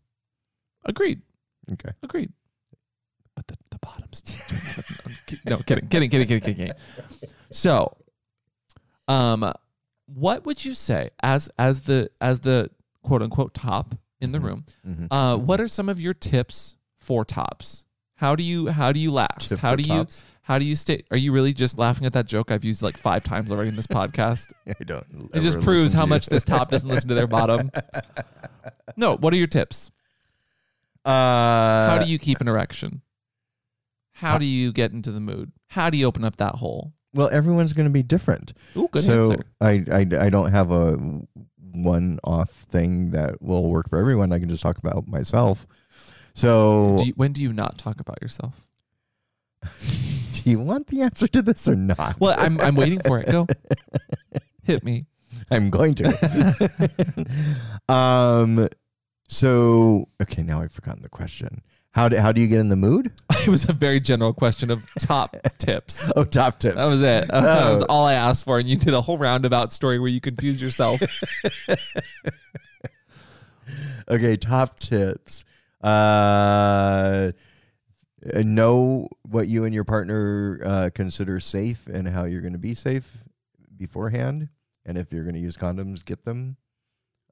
[0.84, 1.22] Agreed.
[1.72, 1.90] Okay.
[2.02, 2.32] Agreed.
[3.34, 4.22] But the, the bottoms.
[5.46, 6.72] no, kidding, kidding, kidding, kidding, kidding, kidding.
[7.50, 7.96] So,
[9.06, 9.52] um,
[10.06, 12.70] what would you say as as the as the
[13.02, 14.64] quote unquote top in the room?
[14.86, 15.08] Mhm.
[15.10, 17.84] Uh, what are some of your tips for tops?
[18.16, 19.50] How do you how do you last?
[19.50, 20.22] Tip how do tops?
[20.48, 21.02] How do you stay?
[21.10, 23.76] Are you really just laughing at that joke I've used like five times already in
[23.76, 24.50] this podcast?
[24.66, 25.04] I don't.
[25.34, 27.70] It just proves how much this top doesn't listen to their bottom.
[28.96, 29.92] No, what are your tips?
[31.04, 31.10] Uh,
[31.88, 33.00] How do you keep an erection?
[34.12, 35.52] How do you get into the mood?
[35.68, 36.94] How do you open up that hole?
[37.14, 38.54] Well, everyone's going to be different.
[38.76, 39.44] Ooh, good so answer.
[39.60, 40.96] I, I I don't have a
[41.72, 44.32] one-off thing that will work for everyone.
[44.32, 45.68] I can just talk about myself.
[46.34, 48.66] So, Do you, when do you not talk about yourself?
[50.48, 52.18] do you want the answer to this or not?
[52.18, 53.26] Well, I'm I'm waiting for it.
[53.26, 53.46] Go.
[54.62, 55.04] Hit me.
[55.50, 56.70] I'm going to.
[57.90, 58.66] um.
[59.28, 61.60] So okay, now I've forgotten the question.
[61.90, 63.12] How do how do you get in the mood?
[63.42, 66.10] It was a very general question of top tips.
[66.16, 66.74] Oh, top tips.
[66.76, 67.28] That was it.
[67.28, 67.86] That was Oh.
[67.88, 71.00] all I asked for, and you did a whole roundabout story where you confused yourself.
[74.08, 75.44] okay, top tips.
[75.82, 77.30] Uh,
[78.44, 82.74] know what you and your partner uh, consider safe and how you're going to be
[82.74, 83.18] safe
[83.76, 84.48] beforehand.
[84.84, 86.56] And if you're going to use condoms, get them.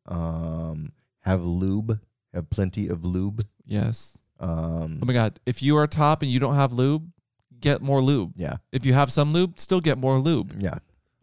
[0.07, 1.99] Um, have lube.
[2.35, 3.45] Have plenty of lube.
[3.65, 4.19] yes.
[4.39, 5.41] Um, Oh my god.
[5.47, 7.11] If you are top and you don't have lube,
[7.59, 8.33] get more lube.
[8.37, 10.75] yeah, If you have some lube, still get more lube yeah.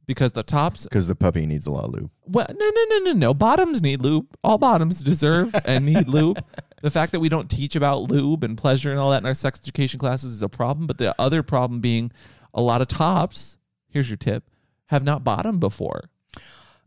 [0.07, 0.83] because the tops.
[0.85, 2.09] Because the puppy needs a lot of lube.
[2.25, 3.33] Well, no, no, no, no, no.
[3.35, 4.25] Bottoms need lube.
[4.43, 6.43] All bottoms deserve and need lube.
[6.83, 9.33] The fact that we don't teach about lube and pleasure and all that in our
[9.33, 10.85] sex education classes is a problem.
[10.85, 12.11] But the other problem being
[12.53, 13.57] a lot of tops.
[13.87, 14.43] Here's your tip:
[14.87, 16.09] have not bottomed before.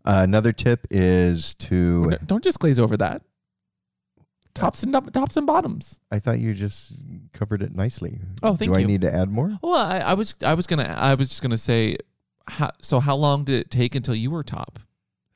[0.04, 2.10] Uh, another tip is to.
[2.26, 3.22] Don't just glaze over that.
[4.52, 5.98] Tops and tops and bottoms.
[6.10, 6.98] I thought you just
[7.32, 8.20] covered it nicely.
[8.42, 9.58] Oh, thank Do I need to add more?
[9.62, 11.96] Well, I, I was I was gonna I was just gonna say,
[12.46, 14.78] how, so how long did it take until you were top?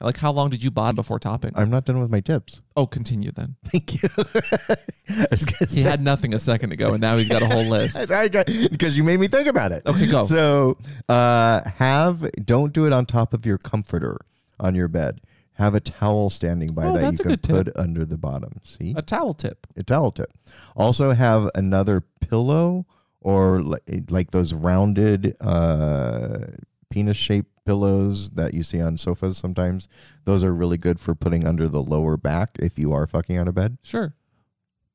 [0.02, 1.52] Like how long did you bottom before topping?
[1.54, 2.60] I'm not done with my tips.
[2.76, 3.56] oh, continue then.
[3.66, 4.08] Thank you.
[4.16, 7.64] I was gonna He had nothing a second ago, and now he's got a whole
[7.66, 7.96] list.
[8.10, 9.82] I got because you made me think about it.
[9.86, 10.24] Okay, go.
[10.24, 14.16] So, uh, have don't do it on top of your comforter
[14.58, 15.20] on your bed.
[15.54, 17.66] Have a towel standing by Oh, that you can good tip.
[17.66, 18.52] put under the bottom.
[18.64, 19.66] See, A towel tip.
[19.76, 20.30] a towel tip.
[20.74, 22.86] Also, have another pillow
[23.20, 26.46] or like, like those rounded uh,
[26.88, 29.86] penis-shaped pillows that you see on sofas sometimes.
[30.24, 33.46] Those are really good for putting under the lower back if you are fucking on
[33.46, 34.14] a bed, Sure.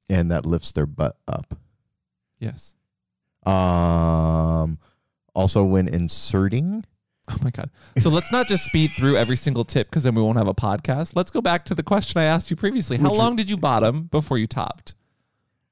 [0.10, 1.58] and that lifts their butt up.
[2.38, 2.76] Yes.
[3.46, 4.78] Um,
[5.34, 6.84] also, when inserting,
[7.30, 7.70] Oh my god.
[8.00, 10.54] So let's not just speed through every single tip because then we won't have a
[10.54, 11.14] podcast.
[11.16, 12.98] Let's go back to the question I asked you previously.
[12.98, 14.94] How Which- long did you bottom before you topped?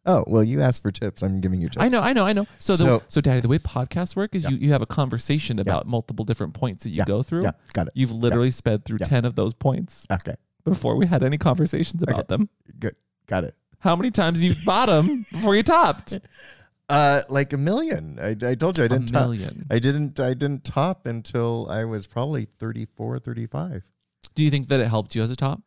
[0.05, 1.21] Oh well, you asked for tips.
[1.23, 1.83] I'm giving you tips.
[1.83, 2.45] I know, I know, I know.
[2.59, 4.49] So, the, So- so, Daddy, the way podcasts work is Yeah.
[4.51, 7.05] you, you have a conversation about multiple different points that you Yeah.
[7.05, 7.43] go through.
[7.43, 7.93] Yeah, got it.
[7.95, 9.07] You've literally sped through Yeah.
[9.07, 12.25] 10 of those points Okay, before we had any conversations about Okay.
[12.29, 12.49] them.
[12.79, 12.95] good,
[13.27, 13.55] got it.
[13.79, 16.19] How many times you bottom before you topped?
[16.89, 18.19] Uh, like a million.
[18.19, 19.21] I, I told you I didn't top.
[19.23, 19.65] million.
[19.71, 20.19] I didn't.
[20.19, 23.85] I didn't top until I was probably 34, 35.
[24.35, 25.61] Do you think that it helped you as a top?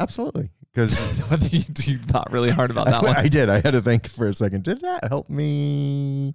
[0.00, 3.16] Absolutely, because you, you thought really hard about that one.
[3.16, 3.48] I did.
[3.48, 4.64] I had to think for a second.
[4.64, 6.34] Did that help me?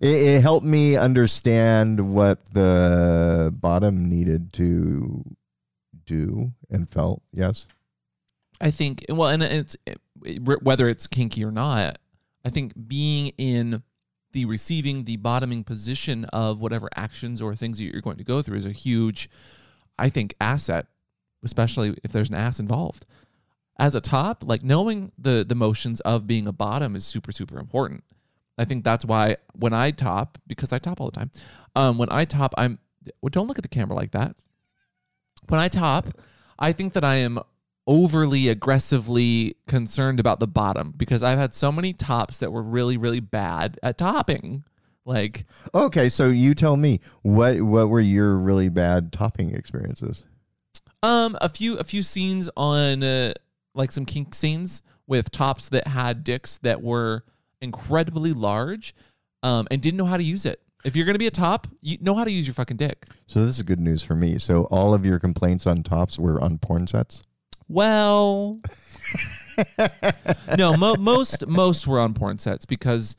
[0.00, 5.24] It, it helped me understand what the bottom needed to
[6.04, 7.22] do and felt.
[7.32, 7.66] Yes.
[8.60, 9.98] I think well, and it's it,
[10.42, 11.98] whether it's kinky or not.
[12.44, 13.82] I think being in
[14.32, 18.42] the receiving, the bottoming position of whatever actions or things that you're going to go
[18.42, 19.30] through is a huge,
[19.98, 20.86] I think, asset,
[21.44, 23.04] especially if there's an ass involved.
[23.78, 27.58] As a top, like knowing the the motions of being a bottom is super super
[27.58, 28.04] important.
[28.58, 31.30] I think that's why when I top, because I top all the time,
[31.74, 32.78] um, when I top, I'm
[33.20, 34.36] well, don't look at the camera like that.
[35.48, 36.08] When I top,
[36.58, 37.40] I think that I am
[37.86, 42.96] overly aggressively concerned about the bottom because I've had so many tops that were really,
[42.96, 44.62] really bad at topping.
[45.04, 50.24] Like, Okay, so you tell me what what were your really bad topping experiences?
[51.02, 53.32] um, a few a few scenes on uh,
[53.74, 57.24] like some kink scenes with tops that had dicks that were
[57.60, 58.94] incredibly large,
[59.42, 60.60] um, and didn't know how to use it.
[60.84, 63.06] If you're gonna be a top, you know how to use your fucking dick.
[63.26, 64.38] So this is good news for me.
[64.38, 67.22] So all of your complaints on tops were on porn sets.
[67.68, 68.60] Well,
[70.58, 73.16] no, mo- most most were on porn sets because,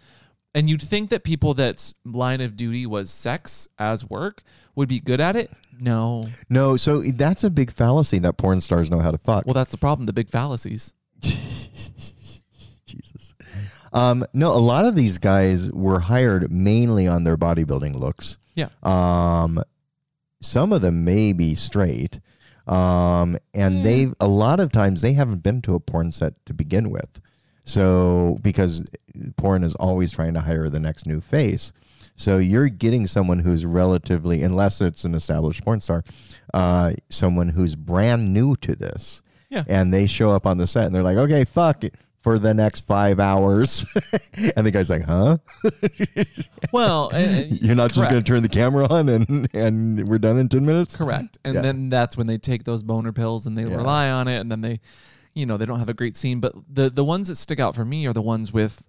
[0.53, 4.43] and you'd think that people that's line of duty was sex as work
[4.75, 5.51] would be good at it.
[5.79, 9.45] No, No, so that's a big fallacy that porn stars know how to fuck.
[9.45, 10.05] well that's the problem.
[10.05, 10.93] The big fallacies.
[12.85, 13.33] Jesus.
[13.91, 18.37] Um, no, a lot of these guys were hired mainly on their bodybuilding looks.
[18.55, 18.69] Yeah.
[18.81, 19.61] Um,
[20.41, 22.19] some of them may be straight.
[22.67, 23.83] Um, and Yeah.
[23.83, 27.19] they a lot of times they haven't been to a porn set to begin with.
[27.65, 28.83] So because
[29.37, 31.71] porn is always trying to hire the next new face.
[32.15, 36.03] So you're getting someone who's relatively, unless it's an established porn star,
[36.53, 39.63] uh, someone who's brand new to this Yeah.
[39.67, 42.53] and they show up on the set and they're like, okay, fuck it for the
[42.53, 43.85] next five hours.
[44.55, 45.37] and the guy's like, huh?
[46.71, 50.17] Well, uh, uh, You're not just going to turn the camera on and, and we're
[50.19, 50.95] done in 10 minutes?
[50.95, 51.37] Correct.
[51.43, 51.61] And Yeah.
[51.61, 53.75] then that's when they take those boner pills and they Yeah.
[53.75, 54.79] rely on it and then they
[55.35, 57.73] you know, they don't have a great scene, but the the ones that stick out
[57.73, 58.85] for me are the ones with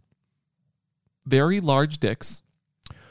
[1.26, 2.42] very large dicks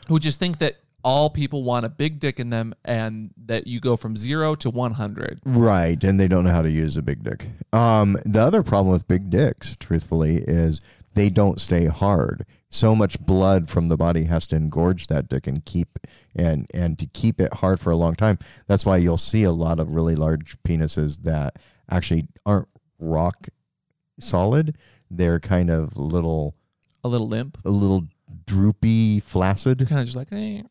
[0.08, 3.80] who just think that all people want a big dick in them and that you
[3.82, 5.42] go from 0 to 100.
[5.46, 7.48] Right, and they don't know how to use a big dick.
[7.74, 10.80] Um, the other problem with big dicks, truthfully, is
[11.14, 12.46] they don't stay hard.
[12.70, 16.00] So much blood from the body has to engorge that dick and keep
[16.36, 18.40] and and to keep it hard for a long time.
[18.66, 21.58] That's why you'll see a lot of really large penises that
[21.92, 23.50] actually aren't rock
[24.20, 24.76] solid.
[25.12, 26.56] They're kind of little
[27.04, 27.60] A little limp.
[27.64, 28.08] a little
[28.46, 29.80] droopy, flaccid.
[29.80, 30.62] You're kind of just like, eh.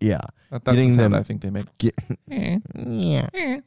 [0.00, 0.20] Yeah.
[0.50, 1.66] That, that's Getting the sound them- I think they make.
[1.78, 1.94] Get,
[2.30, 3.28] Eh, yeah.
[3.34, 3.58] eh,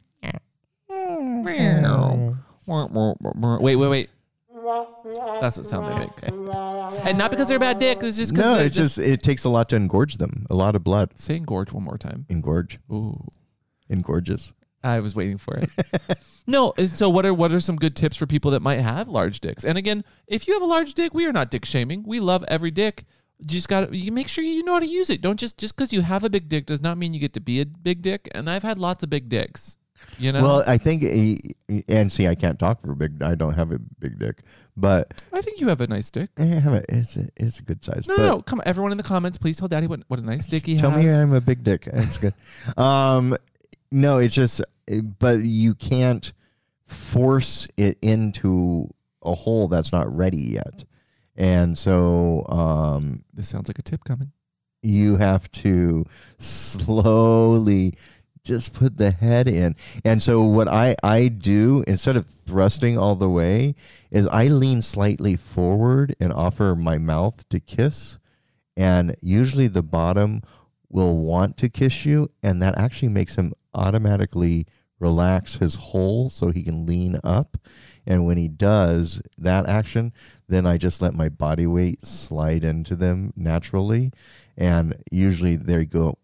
[0.90, 2.36] meow.
[2.68, 4.10] Wait, wait, wait.
[5.42, 6.10] That's what sound they make.
[7.06, 8.00] And not because they're a bad dick.
[8.02, 10.46] It's just because No, it's just it takes a lot to engorge them.
[10.50, 11.12] A lot of blood.
[11.20, 12.26] Say engorge one more time.
[12.30, 12.78] Engorge.
[12.92, 13.28] Ooh.
[13.90, 14.54] Engorges.
[14.84, 15.70] I was waiting for it.
[16.48, 19.08] no, uh, so what are what are some good tips for people that might have
[19.08, 19.66] large dicks?
[19.66, 22.04] And again, if you have a large dick, we are not dick shaming.
[22.06, 23.04] We love every dick.
[23.40, 25.22] You just got to you make sure you know how to use it.
[25.22, 27.42] Don't just just because you have a big dick does not mean you get to
[27.42, 28.30] be a big dick.
[28.34, 29.78] And I've had lots of big dicks.
[30.18, 31.36] You know, Well, I think, eh,
[31.70, 33.22] eh, and see, I can't talk for big.
[33.24, 34.44] I don't have a big dick,
[34.78, 36.30] but I think you have a nice dick.
[36.38, 36.84] I have a.
[36.90, 38.06] It's a, it's a good size.
[38.08, 40.22] No, no, no, come on, everyone in the comments, please tell Daddy what, what a
[40.22, 41.02] nice dick he Tell has.
[41.02, 41.88] Tell me I'm a big dick.
[41.92, 42.34] It's good.
[42.78, 43.36] um,
[43.92, 46.32] no, it's just, eh, but you can't
[46.86, 48.90] force it into
[49.24, 50.84] a hole that's not ready yet,
[51.36, 54.32] and so um, this sounds like a tip coming.
[54.82, 56.06] you have to
[56.38, 57.94] slowly
[58.44, 59.76] just put the head in.
[60.06, 63.76] And so what I I do instead of thrusting all the way
[64.12, 68.20] is I lean slightly forward and offer my mouth to kiss
[68.78, 70.44] and usually the bottom
[70.90, 74.68] will want to kiss you and that actually makes him automatically
[75.00, 77.58] relax his hole so he can lean up
[78.06, 80.14] and when he does that action
[80.48, 84.12] then I just let my body weight slide into them naturally.
[84.58, 86.18] And usually they go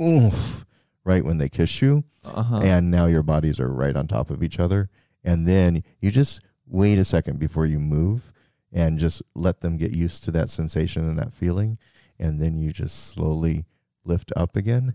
[0.00, 0.64] oof
[1.04, 2.04] right when they kiss you.
[2.26, 2.60] Uh-huh.
[2.62, 4.88] and now your bodies are right on top of each other.
[5.22, 8.32] And then you just wait a second before you move
[8.72, 11.78] and just let them get used to that sensation and that feeling.
[12.18, 13.66] And then you just slowly
[14.04, 14.94] lift up again.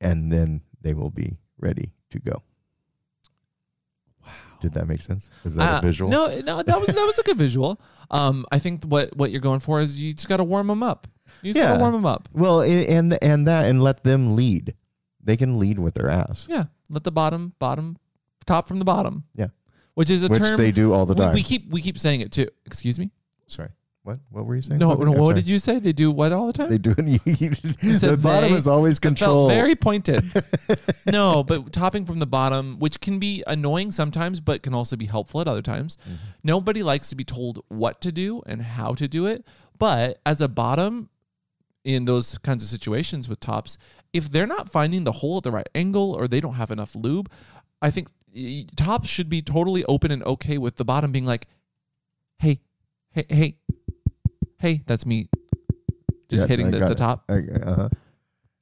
[0.00, 2.42] And then they will be ready to go.
[4.60, 7.18] Did that make sense is that Uh, a visual No, no, that was that was
[7.18, 7.80] a good visual.
[8.10, 10.82] Um, I think what what you're going for is you just got to warm them
[10.82, 11.06] up.
[11.42, 11.74] You just got Yeah.
[11.76, 12.28] to warm them up.
[12.32, 14.74] well and and that and let them lead
[15.22, 17.96] they can lead with their ass Yeah, let the bottom bottom
[18.46, 19.24] top from the bottom.
[19.34, 19.48] Yeah.
[19.94, 21.98] which is a which term they do all the we, time we keep we keep
[21.98, 22.48] saying it too.
[22.66, 23.10] Excuse me.
[23.46, 23.68] sorry
[24.08, 25.12] what what were you saying No, no.
[25.12, 25.34] I'm What sorry.
[25.34, 25.78] did you say?
[25.78, 26.70] They do what all the time?
[26.70, 30.22] they do it the said bottom they- is always That felt control very pointed.
[31.06, 35.06] no, but topping from the bottom, which can be annoying sometimes, but can also be
[35.06, 35.98] helpful at other times.
[36.04, 36.14] Mm-hmm.
[36.42, 39.44] Nobody likes to be told what to do and how to do it.
[39.78, 41.10] But as a bottom,
[41.84, 43.76] in those kinds of situations with tops,
[44.12, 46.94] if they're not finding the hole at the right angle or they don't have enough
[46.94, 47.30] lube,
[47.82, 48.08] I think
[48.76, 51.46] tops should be totally open and okay with the bottom being like,
[52.38, 52.60] hey,
[53.12, 53.56] hey, hey,
[54.58, 55.28] hey, that's me.
[56.28, 56.98] Just Yeah, hitting I the, got the it.
[56.98, 57.24] top.
[57.28, 57.88] uh-huh.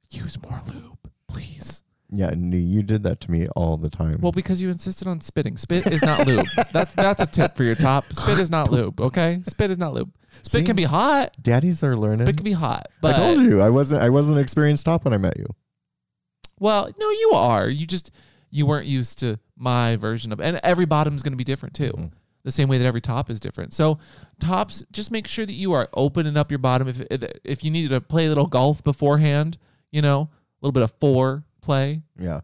[0.09, 1.83] Use more lube, please.
[2.09, 4.19] Yeah, no, you did that to me all the time.
[4.21, 5.57] Well, because you insisted on spitting.
[5.57, 6.45] Spit is not lube.
[6.71, 8.05] That's that's a tip for your top.
[8.13, 9.01] Spit is not lube.
[9.01, 10.09] Okay, spit is not lube.
[10.43, 10.63] Spit See?
[10.63, 11.35] can be hot.
[11.41, 12.25] Daddies are learning.
[12.25, 12.87] Spit can be hot.
[13.01, 14.01] But I told you I wasn't.
[14.01, 15.47] I wasn't an experienced top when I met you.
[16.59, 17.67] Well, no, you are.
[17.67, 18.11] You just
[18.51, 21.91] you weren't used to my version of, and every bottom's going to be different too.
[21.91, 22.11] Mhm.
[22.47, 23.73] The same way that every top is different.
[23.73, 23.99] So
[24.39, 26.87] tops, just make sure that you are opening up your bottom.
[26.87, 27.01] If
[27.43, 29.57] if you needed to play a little golf beforehand,
[29.91, 30.29] you know, a
[30.61, 32.03] little bit of four play.
[32.17, 32.39] Yeah.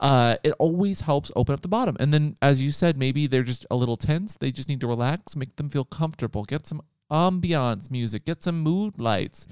[0.00, 1.96] Uh, it always helps open up the bottom.
[2.00, 4.36] And then, as you said, maybe they're just a little tense.
[4.36, 8.60] They just need to relax, make them feel comfortable, get some ambiance music, get some
[8.60, 9.46] mood lights.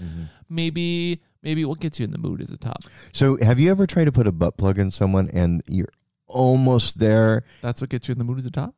[0.48, 2.82] Maybe, maybe what gets you in the mood is a top.
[3.12, 5.88] So, have you ever tried to put a butt plug in someone and you're
[6.26, 7.44] almost there?
[7.62, 8.74] That's what gets you in the mood is a top.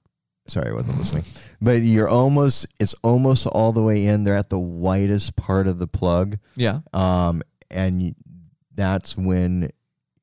[0.47, 1.25] Sorry, I wasn't listening.
[1.61, 2.67] But you're almost.
[2.81, 4.25] It's almost all the way in.
[4.25, 6.81] They're at the whitest part of the plug, Yeah.
[6.95, 8.15] um, and you,
[8.75, 9.71] that's when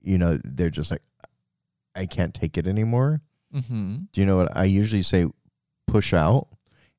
[0.01, 1.03] you know they're just like,
[1.95, 3.21] I can't take it anymore.
[3.53, 3.95] Mm-hmm.
[4.11, 5.28] Do you know what I usually say?
[5.88, 6.47] Push out,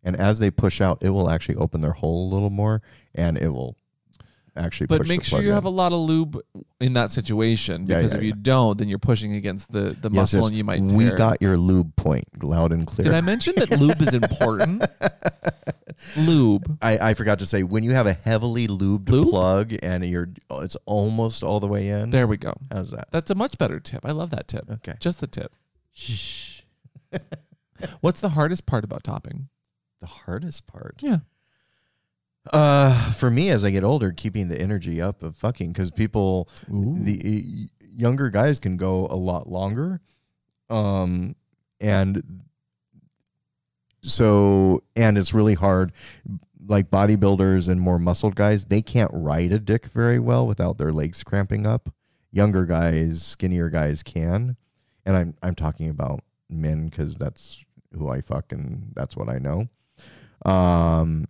[0.04, 2.80] and as they push out, it will actually open their hole a little more,
[3.14, 3.76] and it will
[4.56, 4.86] actually.
[4.88, 5.54] But make sure you in.
[5.54, 6.40] have a lot of lube
[6.80, 10.12] in that situation because yeah, if you don't, then you're pushing against the, the Yes,
[10.12, 10.48] muscle yes.
[10.48, 11.16] and you might We tear.
[11.16, 13.04] got your lube point loud and clear.
[13.04, 14.84] Did I mention that lube is important?
[16.16, 16.78] lube.
[16.82, 19.28] I, I forgot to say when you have a heavily lubed Lube?
[19.28, 22.10] plug and you're it's almost all the way in.
[22.10, 22.52] There we go.
[22.70, 23.08] How's that?
[23.10, 24.04] That's a much better tip.
[24.04, 24.70] I love that tip.
[24.70, 24.94] Okay.
[25.00, 25.52] Just the tip.
[25.92, 26.60] Shh.
[28.00, 29.48] What's the hardest part about topping?
[30.00, 30.96] The hardest part.
[31.00, 31.18] Yeah.
[32.52, 36.48] Uh, for me, as I get older, keeping the energy up of fucking because people,
[36.68, 40.00] the y- younger guys can go a lot longer,
[40.70, 41.34] um,
[41.80, 42.42] and
[44.02, 45.92] so and it's really hard.
[46.68, 50.92] Like bodybuilders and more muscled guys, they can't ride a dick very well without their
[50.92, 51.90] legs cramping up.
[52.32, 54.56] Younger guys, skinnier guys can,
[55.04, 56.20] and I'm I'm talking about
[56.50, 59.68] men because that's who I fuck and that's what I know.
[60.44, 61.26] Um,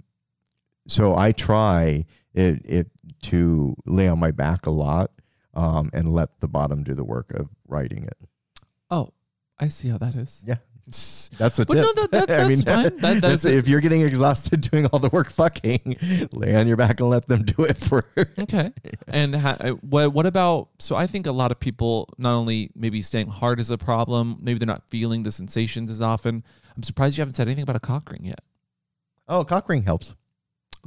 [0.86, 2.90] so I try it, it
[3.22, 5.10] to lay on my back a lot
[5.54, 8.18] um, and let the bottom do the work of writing it.
[8.90, 9.10] oh,
[9.58, 10.44] I see how that is.
[10.46, 10.56] Yeah.
[10.86, 11.82] That's a But tip.
[11.82, 12.84] no, that- that- that's fine.
[12.84, 16.76] That- that that's- if you're getting exhausted doing all the work fucking, lay on your
[16.76, 18.04] back and let them do it for.
[18.38, 18.72] Okay.
[19.08, 20.68] And ha- uh, what what about?
[20.78, 24.36] So I think a lot of people not only maybe staying hard is a problem.
[24.40, 26.44] Maybe they're not feeling the sensations as often.
[26.76, 28.40] I'm surprised you haven't said anything about a cock ring yet.
[29.26, 30.14] oh, cock ring helps.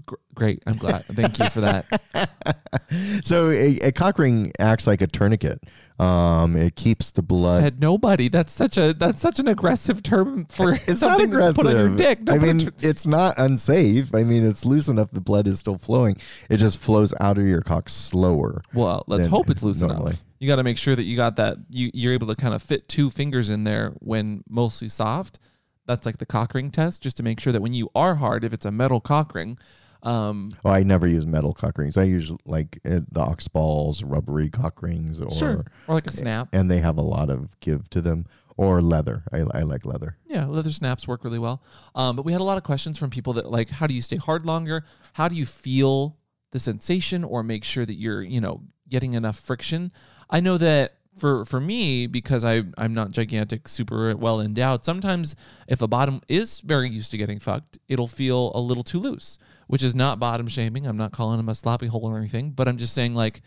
[0.06, 0.64] Gr- great.
[0.66, 1.06] I'm glad.
[1.06, 1.86] Thank you for that.
[3.24, 5.64] so a, a cock ring acts like a tourniquet.
[6.00, 7.62] Um, it keeps the blood.
[7.62, 8.30] Said nobody.
[8.30, 11.56] That's such a that's such an aggressive term for it's not aggressive.
[11.58, 12.20] put on your dick.
[12.30, 14.14] I mean, it- it's not unsafe.
[14.16, 15.12] I mean, it's loose enough.
[15.12, 16.16] The blood is still flowing.
[16.50, 18.62] It just flows out of your cock slower.
[18.74, 20.12] Well, let's hope it's loose normally.
[20.12, 20.24] enough.
[20.40, 21.58] You got to make sure that you got that.
[21.70, 25.40] You you're able to kind of fit two fingers in there when mostly soft.
[25.86, 28.44] That's like the cock ring test, just to make sure that when you are hard,
[28.44, 29.58] if it's a metal cock ring,
[30.04, 31.98] um, Oh, I never use metal cock rings.
[31.98, 36.50] I use like uh, the Oxballs, rubbery cock rings, or sure, or like a snap.
[36.54, 38.26] and they have a lot of give to them.
[38.58, 39.24] Or leather.
[39.32, 40.18] I, I like leather.
[40.28, 41.64] Yeah, leather snaps work really well.
[41.96, 44.02] Um, but we had a lot of questions from people that like, how do you
[44.02, 44.84] stay hard longer?
[45.14, 46.18] How do you feel
[46.52, 49.94] the sensation, or make sure that you're, you know, getting enough friction?
[50.30, 54.84] I know that for for me, because I I'm not gigantic, super well endowed.
[54.84, 55.38] Sometimes
[55.70, 59.38] if a bottom is very used to getting fucked, it'll feel a little too loose,
[59.70, 60.88] which is not bottom shaming.
[60.88, 63.44] I'm not calling him a sloppy hole or anything, but I'm just saying like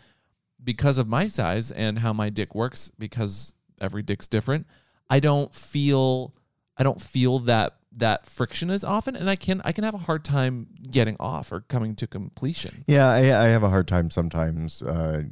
[0.63, 4.65] because of my size and how my dick works, because every dick's different,
[5.09, 6.33] I don't feel
[6.77, 9.97] I don't feel that that friction as often, and I can I can have a
[9.99, 12.85] hard time getting off or coming to completion.
[12.87, 14.81] Yeah, I, I have a hard time sometimes.
[14.81, 15.23] Uh,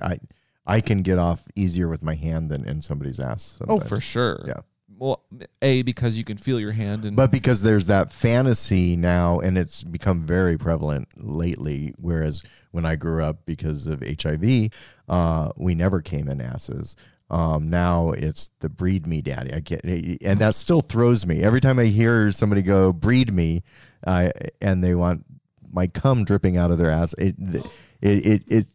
[0.00, 0.20] I
[0.64, 3.58] I can get off easier with my hand than in somebody's ass.
[3.66, 4.44] Oh, for sure.
[4.46, 4.60] Yeah.
[5.00, 5.24] Well,
[5.62, 9.56] a because you can feel your hand and But because there's that fantasy now, and
[9.56, 11.94] it's become very prevalent lately.
[11.96, 12.42] Whereas
[12.72, 14.70] when I grew up, because of HIV,
[15.08, 16.96] uh, we never came in asses.
[17.30, 19.54] Um, now it's the breed me daddy.
[19.54, 23.62] I get, and that still throws me every time I hear somebody go breed me,
[24.04, 25.24] and they want
[25.72, 27.14] my cum dripping out of their ass.
[27.14, 27.66] It it
[28.02, 28.66] it it,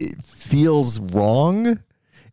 [0.00, 1.78] it feels wrong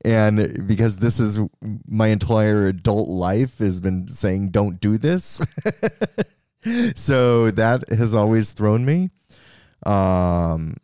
[0.05, 1.39] and because this is
[1.87, 5.39] my entire adult life has been saying don't do this.
[6.95, 9.11] So that has always thrown me.
[9.85, 10.75] Um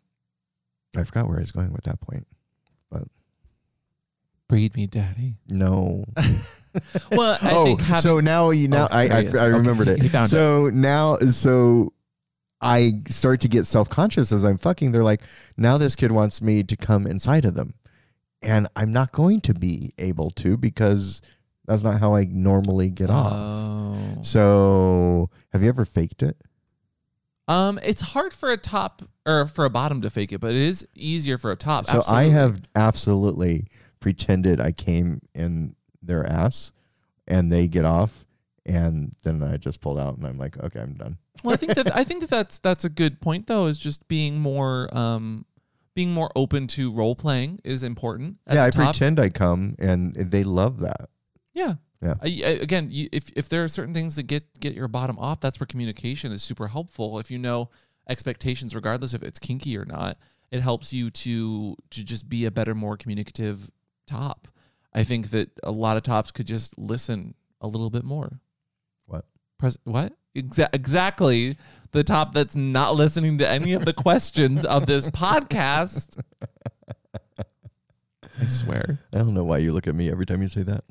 [0.96, 2.26] i forgot where i was going with that point
[2.90, 3.02] but
[4.48, 5.36] breed me, daddy.
[5.48, 6.04] no.
[7.12, 10.28] Well, I oh so now you now Oh, I, I i remembered Okay, it.
[10.30, 11.92] so now so
[12.62, 14.92] i start to get self-conscious as i'm fucking.
[14.92, 15.22] They're like
[15.58, 17.74] now this kid wants me to come inside of them
[18.42, 21.22] and i'm not going to be able to because
[21.66, 24.22] that's not how i normally get off Oh.
[24.22, 26.36] So, have you ever faked it?
[27.48, 30.60] Um, it's hard for a top or for a bottom to fake it, but it
[30.60, 31.84] is easier for a top.
[31.84, 33.68] So I have absolutely
[34.00, 36.72] pretended I came in their ass,
[37.28, 38.24] and they get off,
[38.64, 41.18] and then I just pulled out, and I'm like, okay, I'm done.
[41.44, 43.66] Well, I think that I think that that's that's a good point though.
[43.66, 45.44] Is just being more um
[45.96, 48.36] being more open to role playing is important.
[48.52, 48.84] Yeah, I top.
[48.84, 51.08] pretend I come, and they love that.
[51.54, 51.76] Yeah.
[52.02, 52.14] Yeah.
[52.22, 55.18] I, I, again, you, if if there are certain things that get get your bottom
[55.18, 57.18] off, that's where communication is super helpful.
[57.18, 57.70] If you know
[58.08, 60.18] expectations, regardless if it's kinky or not,
[60.50, 63.70] it helps you to to just be a better, more communicative
[64.06, 64.48] top.
[64.92, 68.40] I think that a lot of tops could just listen a little bit more.
[69.06, 69.24] What?
[69.58, 70.12] Pres- what?
[70.36, 71.56] Exa- exactly.
[71.92, 76.20] The top that's not listening to any of the questions of this podcast.
[78.38, 78.98] I swear.
[79.14, 80.84] I don't know why you look at me every time you say that.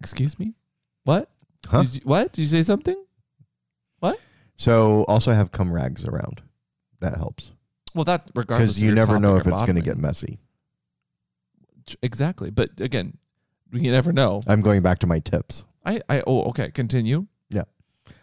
[0.00, 0.54] Excuse me?
[1.04, 1.28] What?
[1.66, 1.82] Huh?
[1.82, 2.32] Did you, what?
[2.32, 2.96] Did you say something?
[4.00, 4.18] What?
[4.56, 6.40] So also I have cum rags around.
[7.00, 7.52] That helps
[7.94, 8.70] Well, that regardless.
[8.70, 10.38] because you never know if it's going to get messy.
[12.02, 12.50] exactly.
[12.50, 13.18] But again,
[13.72, 14.42] you never know.
[14.46, 15.64] I'm going back to my tips.
[15.84, 16.70] I, I oh okay.
[16.70, 17.26] Continue.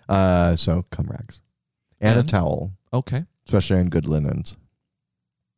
[0.07, 1.41] Uh, so cum rags
[1.99, 2.27] and, And?
[2.27, 3.25] a towel, Okay.
[3.47, 4.57] especially on good linens.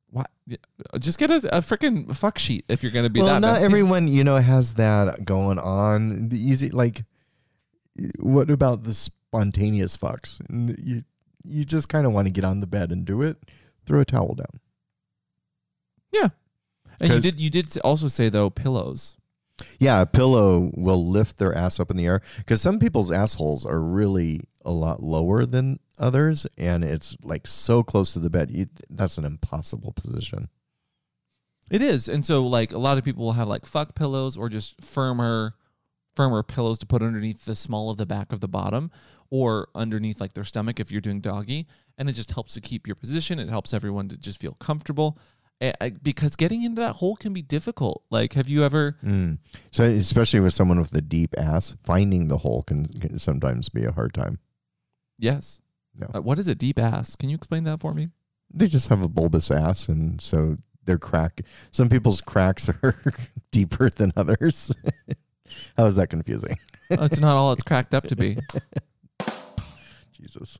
[0.09, 0.29] What?
[0.45, 0.57] Yeah,
[0.99, 3.39] Just get a, a freaking fuck sheet if you're gonna be well, that.
[3.41, 3.65] not messy.
[3.65, 6.29] everyone you know has that going on.
[6.29, 7.03] The easy like,
[8.19, 10.39] what about the spontaneous fucks?
[10.81, 11.03] You
[11.43, 13.37] you just kind of want to get on the bed and do it.
[13.85, 14.59] Throw a towel down.
[16.13, 16.29] Yeah,
[17.01, 17.37] and you did.
[17.39, 19.17] You did also say though pillows.
[19.79, 23.65] Yeah, a pillow will lift their ass up in the air because some people's assholes
[23.65, 28.51] are really a lot lower than others, and it's like so close to the bed.
[28.51, 30.49] You, that's an impossible position.
[31.69, 34.49] It is, and so like a lot of people will have like fuck pillows or
[34.49, 35.55] just firmer,
[36.15, 38.91] firmer pillows to put underneath the small of the back of the bottom
[39.29, 42.87] or underneath like their stomach if you're doing doggy, and it just helps to keep
[42.87, 43.39] your position.
[43.39, 45.17] It helps everyone to just feel comfortable.
[45.59, 48.03] Eh, because getting into that hole can be difficult.
[48.11, 48.97] Like, have you ever?
[49.03, 49.39] Mm.
[49.71, 53.83] So, especially with someone with a deep ass, finding the hole can, can sometimes be
[53.83, 54.39] a hard time.
[55.17, 55.61] Yes.
[55.95, 56.11] No.
[56.13, 57.15] Uh, what is a deep ass?
[57.15, 58.09] Can you explain that for me?
[58.53, 61.41] They just have a bulbous ass, and so their crack.
[61.71, 62.95] Some people's cracks are
[63.51, 64.73] deeper than others.
[65.77, 66.57] How is that confusing?
[66.91, 68.37] Oh, it's not all it's cracked up to be.
[70.11, 70.59] Jesus.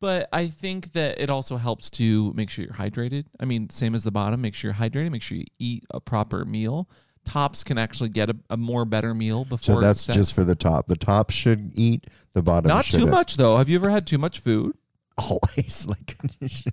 [0.00, 3.24] But I think that it also helps to make sure you're hydrated.
[3.40, 6.00] I mean, same as the bottom, make sure you're hydrated, make sure you eat a
[6.00, 6.88] proper meal.
[7.24, 9.76] Tops can actually get a, a more better meal before.
[9.76, 10.86] So that's just for the top.
[10.86, 12.06] The top should eat.
[12.32, 13.10] The bottom not too shouldn't.
[13.10, 13.56] much though.
[13.56, 14.76] Have you ever had too much food?
[15.18, 16.16] always like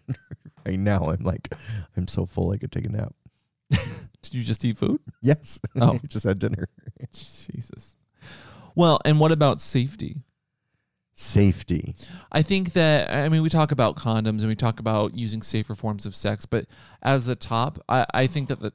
[0.68, 1.52] right now i'm like
[1.98, 3.12] i'm so full i could take a nap
[3.72, 5.00] Did you just eat food?
[5.24, 6.00] yes Oh.
[6.08, 6.68] just had dinner
[7.12, 7.96] Jesus.
[8.76, 10.18] Well, and what about safety?
[11.16, 11.96] Safety
[12.32, 15.74] I think that I mean we talk about condoms and we talk about using safer
[15.74, 16.66] forms of sex, but
[17.02, 18.74] as the top, I, I think that the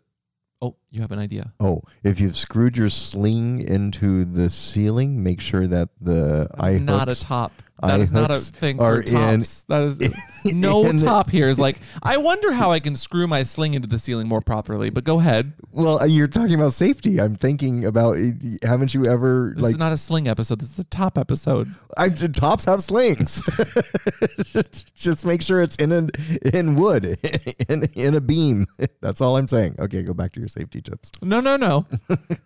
[0.63, 1.53] oh, you have an idea.
[1.61, 6.85] oh if you've screwed your sling into the ceiling make sure that the eye That's
[6.85, 7.53] not a top.
[7.83, 9.07] That is not a thing for in-
[9.41, 9.63] tops.
[9.69, 10.15] that is
[10.55, 11.79] no in- top here is like.
[12.03, 14.91] I wonder how I can screw my sling into the ceiling more properly.
[14.91, 15.53] But go ahead.
[15.73, 18.17] well uh, you're talking about safety i'm thinking about
[18.63, 20.61] haven't you ever This like is not a sling episode.
[20.61, 21.69] This is a top episode.
[21.97, 23.43] I, tops have slings
[24.95, 26.11] just make sure it's in an
[26.53, 27.05] in wood
[27.69, 28.67] in in a beam
[29.01, 31.87] that's all i'm saying okay go back to your safety tips No, no, no,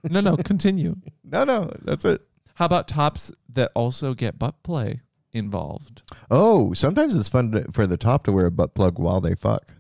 [0.09, 0.37] no, no.
[0.37, 0.97] Continue.
[1.25, 2.21] no no that's it
[2.55, 5.01] How about tops that also get butt play
[5.35, 6.03] involved?
[6.31, 9.35] Oh, sometimes it's fun to, for the top to wear a butt plug while they
[9.35, 9.75] fuck.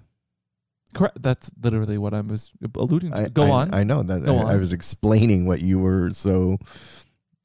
[0.92, 1.20] Correct.
[1.22, 3.22] That's literally what I was alluding to.
[3.22, 3.74] I, go I- on.
[3.74, 4.28] I know that.
[4.28, 6.58] I, I was explaining what you were so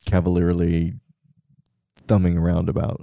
[0.06, 0.94] cavalierly
[2.08, 3.02] thumbing around about.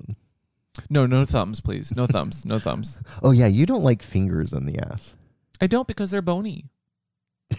[0.91, 1.95] no, no thumbs, please.
[1.97, 2.45] No thumbs.
[2.45, 3.01] No thumbs.
[3.23, 5.15] Oh yeah, you don't like fingers in the ass.
[5.61, 6.67] I don't because they're bony.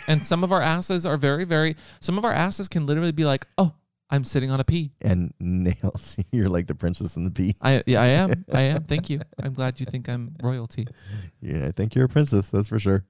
[0.08, 1.76] And some of our asses are very, very.
[2.02, 3.74] Some of our asses can literally be like, "Oh,
[4.10, 6.16] I'm sitting on a pea." And nails.
[6.32, 7.55] You're like the princess and the bee.
[7.62, 8.45] I yeah, I am.
[8.53, 8.84] I am.
[8.84, 9.22] Thank you.
[9.41, 10.88] I'm glad you think I'm royalty.
[11.41, 12.49] Yeah, I think you're a princess.
[12.49, 13.05] That's for sure.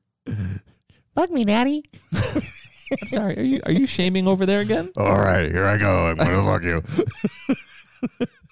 [1.15, 1.83] Fuck me, daddy.
[3.01, 3.37] I'm sorry.
[3.37, 4.91] Are you are you shaming over there again?
[4.97, 6.07] All right, here I go.
[6.07, 6.83] I'm gonna fuck you.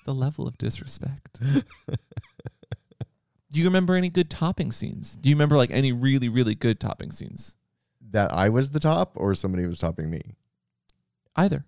[0.06, 1.40] The level of disrespect.
[1.42, 1.64] Do
[3.62, 5.16] you remember any good topping scenes?
[5.16, 7.56] Do you remember like any really really good topping scenes?
[8.12, 10.22] That I was the top, or somebody was topping me.
[11.36, 11.66] Either.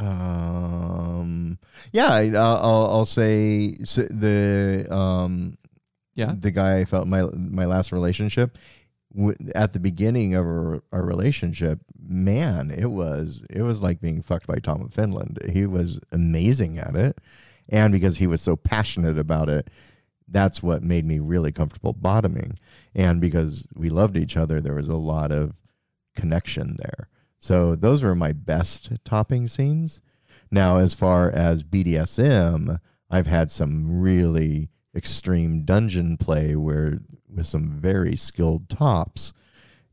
[0.00, 1.58] Um.
[1.92, 5.56] Yeah, I, uh, I'll I'll say the um
[6.14, 6.34] Yeah.
[6.38, 8.56] the guy I felt my my last relationship.
[9.14, 14.22] w- at the beginning of our, our relationship, man, it was it was like being
[14.22, 15.38] fucked by Tom of Finland.
[15.52, 17.18] He was amazing at it,
[17.68, 19.68] and because he was so passionate about it,
[20.28, 22.58] that's what made me really comfortable bottoming.
[22.94, 25.54] And because we loved each other, there was a lot of
[26.16, 27.08] connection there.
[27.40, 30.00] So those were my best topping scenes.
[30.50, 32.78] Now, as far as BDSM,
[33.10, 36.98] I've had some really extreme dungeon play where
[37.32, 39.32] with some very skilled tops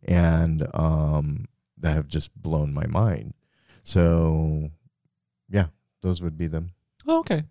[0.04, 1.46] and um
[1.78, 3.34] that have just blown my mind.
[3.84, 4.72] So
[5.50, 5.68] yeah,
[6.02, 6.72] those would be them.
[7.08, 7.44] Oh, okay.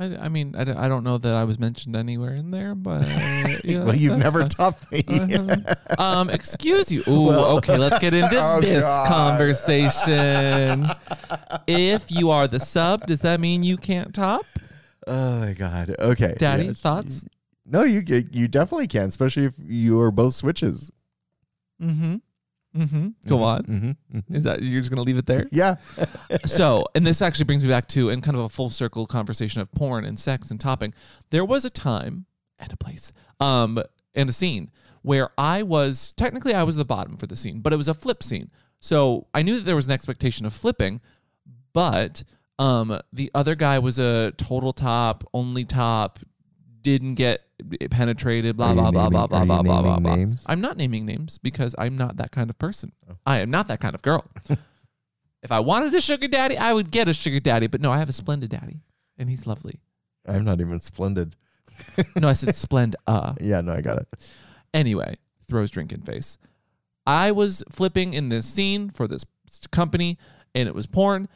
[0.00, 2.74] I, I mean, I, don't- I don't know that I was mentioned anywhere in there,
[2.74, 3.06] but
[3.64, 5.04] yeah, well, you've never topped me.
[5.98, 7.02] Um, excuse you.
[7.06, 9.06] Ooh, Well- okay, let's get into Oh, this God.
[9.08, 10.86] conversation.
[11.66, 14.44] if you are the sub, does that mean you can't top?
[15.06, 15.94] oh my god.
[15.98, 16.34] Okay.
[16.38, 16.80] Daddy, yes.
[16.80, 17.24] thoughts?
[17.66, 20.90] No, you you definitely can, especially if you are both switches.
[21.82, 22.16] Mm-hmm.
[22.76, 23.08] Mm-hmm.
[23.26, 23.62] Go on.
[23.64, 24.34] Mm-hmm.
[24.34, 25.46] Is that you're just gonna leave it there?
[25.50, 25.76] Yeah.
[26.44, 29.60] so, and this actually brings me back to and kind of a full circle conversation
[29.60, 30.94] of porn and sex and topping.
[31.30, 32.26] There was a time
[32.58, 33.82] and a place, um,
[34.14, 34.70] and a scene
[35.02, 37.94] where I was technically I was the bottom for the scene, but it was a
[37.94, 38.50] flip scene.
[38.78, 41.00] So I knew that there was an expectation of flipping,
[41.72, 42.22] but
[42.58, 46.18] um, the other guy was a total top, only top,
[46.82, 47.42] didn't get
[47.90, 50.26] penetrated, blah blah blah blah blah blah blah blah blah.
[50.46, 52.92] I'm not naming names because I'm not that kind of person.
[53.10, 53.16] Oh.
[53.26, 54.24] I am not that kind of girl.
[55.42, 57.66] if I wanted a sugar daddy, I would get a sugar daddy.
[57.66, 58.80] But no, I have a splendid daddy,
[59.18, 59.80] and he's lovely.
[60.26, 61.36] I'm not even splendid.
[62.16, 62.96] No, I said splend.
[63.06, 63.34] Uh.
[63.40, 64.08] Yeah, no, I got it.
[64.72, 65.16] Anyway,
[65.48, 66.38] throws drink in face.
[67.06, 69.24] I was flipping in this scene for this
[69.72, 70.18] company,
[70.54, 71.28] and it was porn,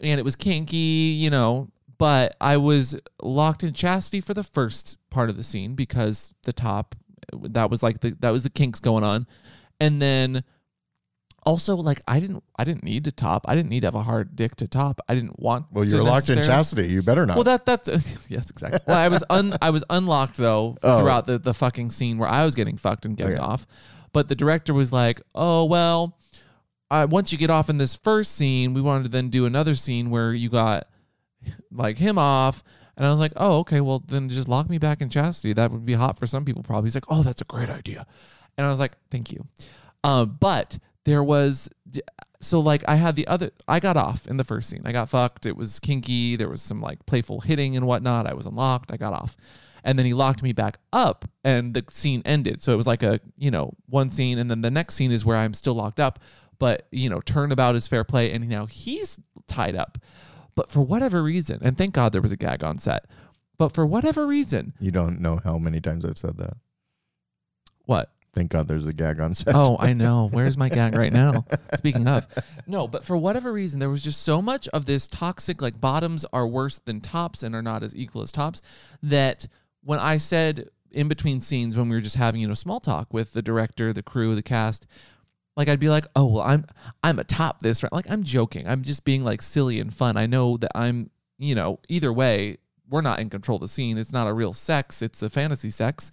[0.00, 1.68] and it was kinky, you know.
[1.98, 6.52] But I was locked in chastity for the first part of the scene because the
[6.52, 6.94] top,
[7.32, 9.26] that was like the that was the kinks going on,
[9.80, 10.44] and then
[11.44, 13.44] also like I didn't I didn't need to top.
[13.48, 15.00] I didn't need to have a hard dick to top.
[15.08, 15.66] I didn't want.
[15.72, 16.88] Well, you're locked in chastity.
[16.88, 17.36] You better not.
[17.36, 17.88] well, that that's
[18.30, 18.80] yes, exactly.
[18.86, 21.00] Well, I was un I was unlocked though Oh.
[21.00, 23.42] throughout the the fucking scene where I was getting fucked and getting Okay.
[23.42, 23.66] off,
[24.12, 26.18] but the director was like, "Oh well,
[26.90, 29.74] I once you get off in this first scene, we wanted to then do another
[29.74, 30.87] scene where you got
[31.70, 32.62] like him off."
[32.96, 33.80] And I was like, "Oh, okay.
[33.80, 35.52] Well, then just lock me back in chastity.
[35.52, 38.06] That would be hot for some people, probably." He's like, "Oh, that's a great idea,"
[38.56, 39.46] and I was like, "Thank you."
[40.04, 41.68] Um, but there was
[42.40, 44.82] so like I had the other I got off in the first scene.
[44.84, 45.46] I got fucked.
[45.46, 46.36] It was kinky.
[46.36, 48.26] There was some like playful hitting and whatnot.
[48.26, 48.92] I was unlocked.
[48.92, 49.36] I got off.
[49.84, 52.60] And then he locked me back up and the scene ended.
[52.60, 55.24] So it was like a, you know, one scene and then the next scene is
[55.24, 56.18] where I'm still locked up.
[56.58, 59.96] But, you know, turnabout is fair play and now he's tied up.
[60.58, 63.04] But for whatever reason, and thank God there was a gag on set.
[63.58, 66.54] But for whatever reason, you don't know how many times I've said that.
[67.84, 68.10] what?
[68.34, 69.54] Thank God there's a gag on set.
[69.54, 70.26] Oh, I know.
[70.32, 71.44] Where's my gag right now?
[71.76, 72.26] Speaking of,
[72.66, 76.26] no, but for whatever reason, there was just so much of this toxic, like bottoms
[76.32, 78.60] are worse than tops and are not as equal as tops,
[79.00, 79.46] that
[79.84, 83.14] when I said in between scenes when we were just having, you know, small talk
[83.14, 84.88] with the director, the crew, the cast,
[85.58, 86.64] like I'd be like, oh well, I'm
[87.02, 87.92] I'm a top this right.
[87.92, 88.68] Like I'm joking.
[88.68, 90.16] I'm just being like silly and fun.
[90.16, 93.98] I know that I'm, you know, either way, we're not in control of the scene.
[93.98, 95.02] It's not a real sex.
[95.02, 96.12] It's a fantasy sex.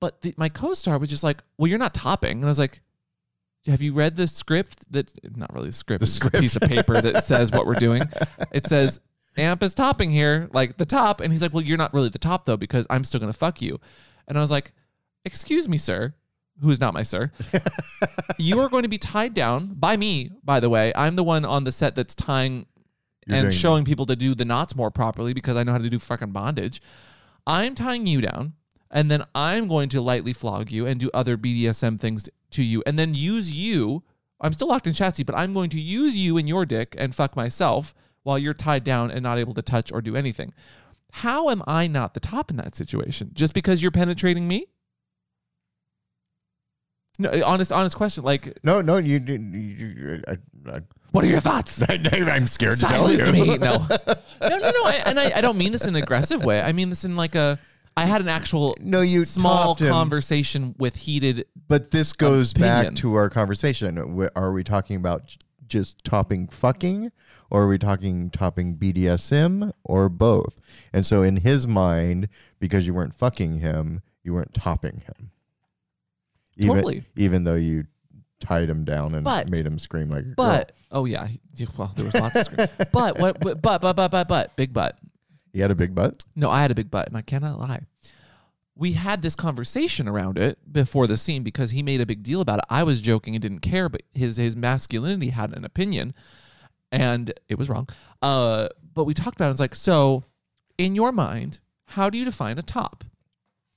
[0.00, 2.82] But the, my co-star was just like, "Well, you're not topping," and I was like,
[3.66, 4.84] "Have you read the script?
[4.92, 6.04] That not really a script.
[6.04, 8.02] The a piece of paper that says what we're doing.
[8.50, 9.00] It says
[9.36, 12.18] Amp is topping here, like the top." And he's like, "Well, you're not really the
[12.18, 13.78] top though, because I'm still gonna fuck you."
[14.26, 14.72] And I was like,
[15.24, 16.14] "Excuse me, sir."
[16.62, 17.30] Who is not my sir?
[18.38, 20.92] you are going to be tied down by me, by the way.
[20.94, 22.66] I'm the one on the set that's tying
[23.26, 25.78] You're and doing- showing people to do the knots more properly because I know how
[25.78, 26.80] to do fucking bondage.
[27.46, 28.52] I'm tying you down,
[28.90, 32.82] and then I'm going to lightly flog you and do other BDSM things to you,
[32.86, 34.04] and then use you.
[34.40, 37.14] I'm still locked in chastity, but I'm going to use you and your dick and
[37.14, 40.52] fuck myself while you're tied down and not able to touch or do anything.
[41.12, 43.30] How am I not the top in that situation?
[43.34, 44.66] Just because you're penetrating me?
[47.18, 48.24] No, uh, honest, honest question.
[48.24, 49.18] Like, No, no, you.
[49.18, 50.34] you, you I, I,
[50.70, 51.82] uh, uh, what are your thoughts?
[51.88, 53.30] I, I'm scared to tell you.
[53.32, 53.56] Me.
[53.58, 54.84] No, no, no, no.
[54.84, 56.60] I, and I, I don't mean this in an aggressive way.
[56.60, 57.58] I mean this in like a.
[57.94, 61.46] I had an actual No, you small conversation with heated.
[61.68, 63.98] But this goes back to our conversation.
[64.34, 65.36] Are we talking about
[65.66, 67.12] just topping fucking,
[67.50, 70.58] or are we talking topping BDSM, or both?
[70.94, 75.30] And so, in his mind, because you weren't fucking him, you weren't topping him.
[76.62, 77.04] Even, Totally.
[77.16, 77.84] Even though you
[78.40, 80.34] tied him down and But- made him scream like a girl.
[80.36, 81.40] But oh yeah, he-
[81.76, 82.68] well there was lots of scream.
[82.92, 83.38] but what?
[83.40, 84.98] But but but but but but big butt.
[85.52, 86.22] he had a big butt.
[86.34, 87.82] No, I had a big butt, and I cannot lie.
[88.74, 92.40] we had this conversation around it before the scene because he made a big deal
[92.40, 92.64] about it.
[92.70, 96.14] I was joking and didn't care, but his his masculinity had an opinion,
[96.90, 97.88] and it was wrong.
[98.22, 99.50] Uh, but we talked about it.
[99.50, 100.24] It's like, so
[100.78, 103.04] in your mind, how do you define a top?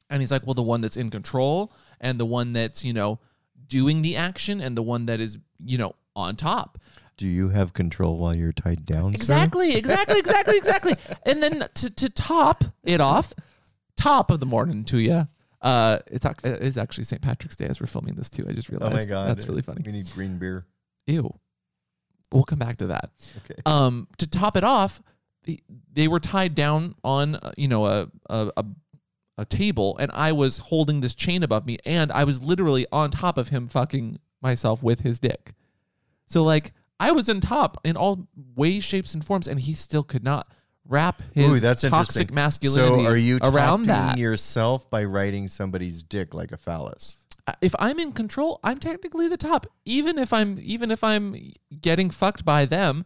[0.09, 1.71] And he's like, well, the one that's in control
[2.01, 3.19] and the one that's you know
[3.67, 6.77] doing the action and the one that is you know on top.
[7.17, 9.11] Do you have control while you're tied down?
[9.11, 9.15] sir?
[9.15, 10.95] Exactly, exactly, exactly, exactly.
[11.25, 13.33] And then to, to top it off,
[13.95, 15.27] top of the morning to you.
[15.61, 17.21] Uh, it's it is actually St.
[17.21, 18.45] Patrick's Day as we're filming this too.
[18.47, 18.95] I just Oh realized.
[18.95, 19.81] my god, that's really funny.
[19.85, 20.65] We need green beer.
[21.07, 21.33] Ew.
[22.31, 23.09] We'll come back to that.
[23.45, 23.61] Okay.
[23.65, 25.01] Um, to top it off,
[25.45, 25.59] the,
[25.93, 28.65] they were tied down on uh, you know a, a a
[29.37, 33.11] a table, and I was holding this chain above me, and I was literally on
[33.11, 35.53] top of him, fucking myself with his dick.
[36.27, 40.03] So like I was in top in all ways, shapes, and forms, and he still
[40.03, 40.51] could not
[40.87, 44.17] wrap his Ooh, that's toxic masculinity So are you around that.
[44.17, 47.25] yourself by writing somebody's dick like a phallus?
[47.47, 49.67] Uh, if I'm in control, I'm technically the top.
[49.83, 51.35] Even if I'm even if I'm
[51.81, 53.05] getting fucked by them,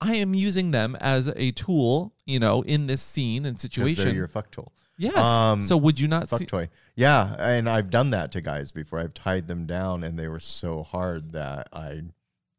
[0.00, 4.04] I am using them as a tool, you know, in this scene and situation.
[4.04, 4.72] They're your fuck tool.
[4.96, 5.16] Yes.
[5.16, 6.68] Um, so would you not Fuck see toy.
[6.96, 8.98] Yeah, and I've done that to guys before.
[9.00, 12.02] I've tied them down, and they were so hard that I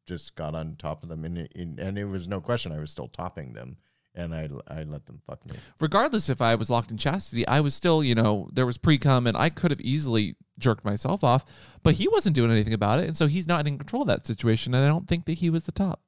[0.06, 2.72] just got on top of them, and it, and it was no question.
[2.72, 3.78] I was still topping them,
[4.16, 5.58] and I I let them fuck me.
[5.80, 8.98] regardless if I was locked in chastity, I was still, you know, there was pre
[8.98, 11.46] cum and I could have easily jerked myself off,
[11.82, 13.08] but he wasn't doing anything about it.
[13.08, 14.74] And so he's not in control of that situation.
[14.74, 16.02] And I don't think that he was the top.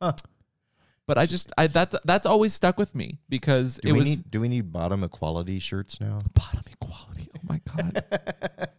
[0.00, 0.12] Huh.
[1.08, 4.06] But I just, I, that's, that's always stuck with me because Do it we was
[4.08, 6.18] need do we need bottom equality shirts now?
[6.34, 7.28] bottom equality.
[7.34, 8.04] Oh my God.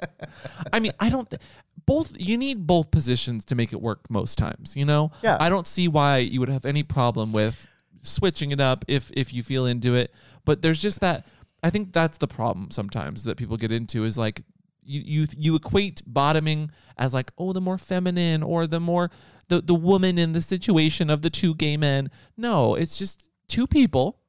[0.74, 1.42] I mean, I don't, th-
[1.86, 5.12] both, you need both positions to make it work most times, you know?
[5.24, 5.38] Yeah.
[5.40, 7.66] I don't see why you would have any problem with
[8.02, 10.14] switching it up if if you feel into it.
[10.46, 11.26] But there's just that
[11.64, 14.42] I think that's the problem sometimes that people get into is like
[14.84, 19.12] you you you equate bottoming as like oh the more feminine or the more
[19.50, 22.10] the the woman in the situation of the two gay men.
[22.38, 24.20] No, it's just two people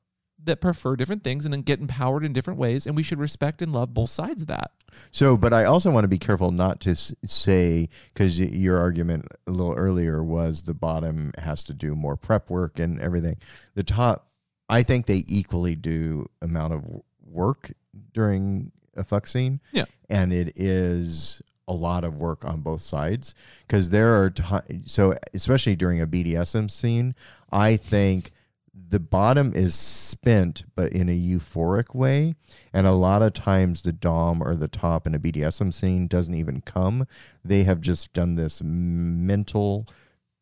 [0.44, 3.60] that prefer different things and then get empowered in different ways and we should respect
[3.60, 4.72] and love both sides of that.
[5.10, 9.50] So, but I also want to be careful not to say because your argument a
[9.50, 13.36] little earlier was the bottom has to do more prep work and everything.
[13.74, 14.28] The top,
[14.68, 16.84] I think they equally do amount of
[17.22, 17.72] work
[18.12, 19.60] during a fuck scene.
[19.72, 19.84] Yeah.
[20.08, 23.34] and it is a lot of work on both sides
[23.66, 27.14] because there are ti so especially during a BDSM scene,
[27.52, 28.32] I think
[28.74, 32.34] the bottom is spent but in a euphoric way
[32.72, 36.34] and a lot of times the dom or the top in a bdsm scene doesn't
[36.34, 37.06] even come.
[37.44, 39.86] They have just done this mental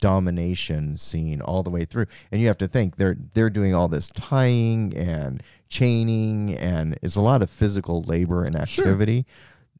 [0.01, 2.07] domination scene all the way through.
[2.31, 7.17] And you have to think they're they're doing all this tying and chaining and it's
[7.17, 9.27] a lot of physical labor and activity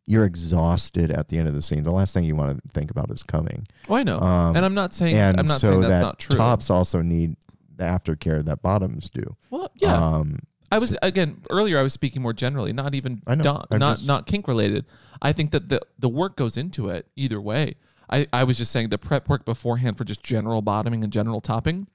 [0.09, 2.91] you're exhausted at the end of the scene the last thing you want to think
[2.91, 4.19] about is coming Oh, I know.
[4.19, 6.37] Um, and I'm not saying and I'm not so saying that's that not true.
[6.37, 7.37] tops also need
[7.77, 9.95] the aftercare that bottoms do well, yeah.
[9.95, 10.39] um
[10.71, 11.79] I was again earlier.
[11.79, 13.37] I was speaking more generally, not even know.
[13.37, 14.85] not just- not kink related.
[15.23, 17.77] I think that the the work goes into it either way.
[18.11, 21.41] I I was just saying the prep work beforehand for just general bottoming and general
[21.41, 21.87] topping.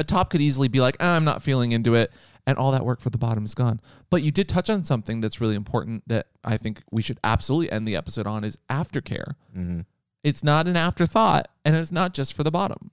[0.00, 2.10] A top could easily be like, "Ah, I'm not feeling into it,
[2.48, 3.78] and all that work for the bottom is gone.
[4.08, 7.70] But you did touch on something that's really important that I think we should absolutely
[7.70, 9.34] end the episode on is aftercare.
[9.54, 9.84] mhm.
[10.24, 12.90] It's not an afterthought, and it's not just for the bottom.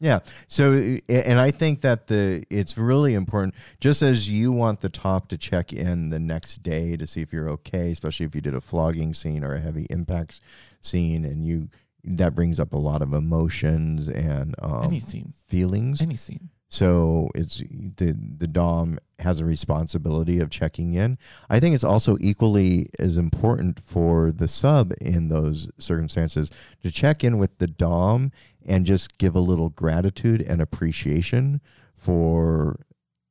[0.00, 0.20] Yeah.
[0.48, 0.72] So,
[1.08, 3.54] and I think that the it's really important.
[3.78, 7.32] Just as you want the top to check in the next day to see if
[7.32, 10.40] you're okay, especially if you did a flogging scene or a heavy impact
[10.80, 11.68] scene, and you
[12.02, 16.00] that brings up a lot of emotions and um, any scene, feelings.
[16.02, 16.50] any scene.
[16.74, 21.18] So it's the the dom has a responsibility of checking in.
[21.48, 26.50] I think it's also equally as important for the sub in those circumstances
[26.82, 28.32] to check in with the dom
[28.66, 31.60] and just give a little gratitude and appreciation
[31.96, 32.80] for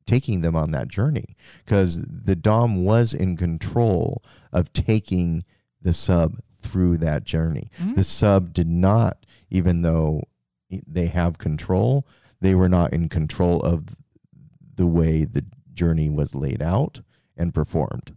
[0.06, 1.36] taking them on that journey
[1.66, 4.24] because the dom was in control
[4.54, 5.44] of taking
[5.82, 7.70] the sub through that journey.
[7.78, 7.96] Mhm.
[7.96, 10.24] The sub did not even though
[10.88, 12.08] they have control
[12.44, 13.96] they were not in control of
[14.76, 17.00] the way the journey was laid out
[17.38, 18.16] and performed.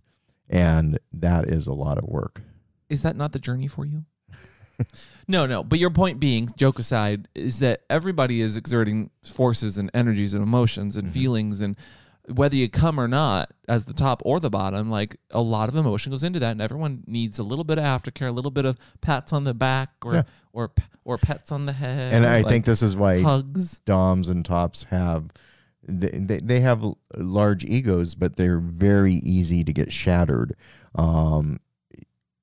[0.50, 2.42] And that is a lot of work.
[2.88, 4.04] is that not the journey for you?
[5.28, 5.64] no, no.
[5.64, 10.42] But your point being, joke aside, is that everybody is exerting forces and energies and
[10.42, 11.12] emotions and Mhm.
[11.12, 11.76] feelings, and
[12.28, 15.76] whether you come or not, as the top or the bottom, like a lot of
[15.76, 18.64] emotion goes into that, and everyone needs a little bit of aftercare, a little bit
[18.64, 20.22] of pats on the back, or Yeah.
[20.52, 20.72] or
[21.04, 23.78] or pets on the head, And I like think this is why hugs.
[23.80, 25.30] doms and tops have
[25.88, 26.84] they, they, they have
[27.16, 30.56] large egos, but they're very easy to get shattered
[30.96, 31.60] um,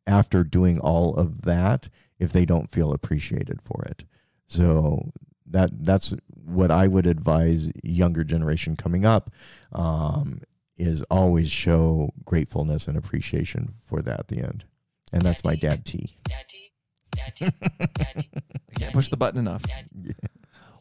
[0.08, 4.06] after doing all of that if they don't feel appreciated for it.
[4.48, 5.12] So
[5.48, 6.14] that that's
[6.46, 9.32] what I would advise younger generation coming up
[9.72, 10.42] um,
[10.78, 14.66] is always show gratefulness and appreciation for that at the end.
[15.12, 16.18] And that's my dad T.
[16.24, 16.74] Daddy,
[17.12, 17.56] daddy,
[17.94, 18.30] daddy.
[18.36, 19.64] I can't push the button enough.
[19.64, 20.16] Daddy.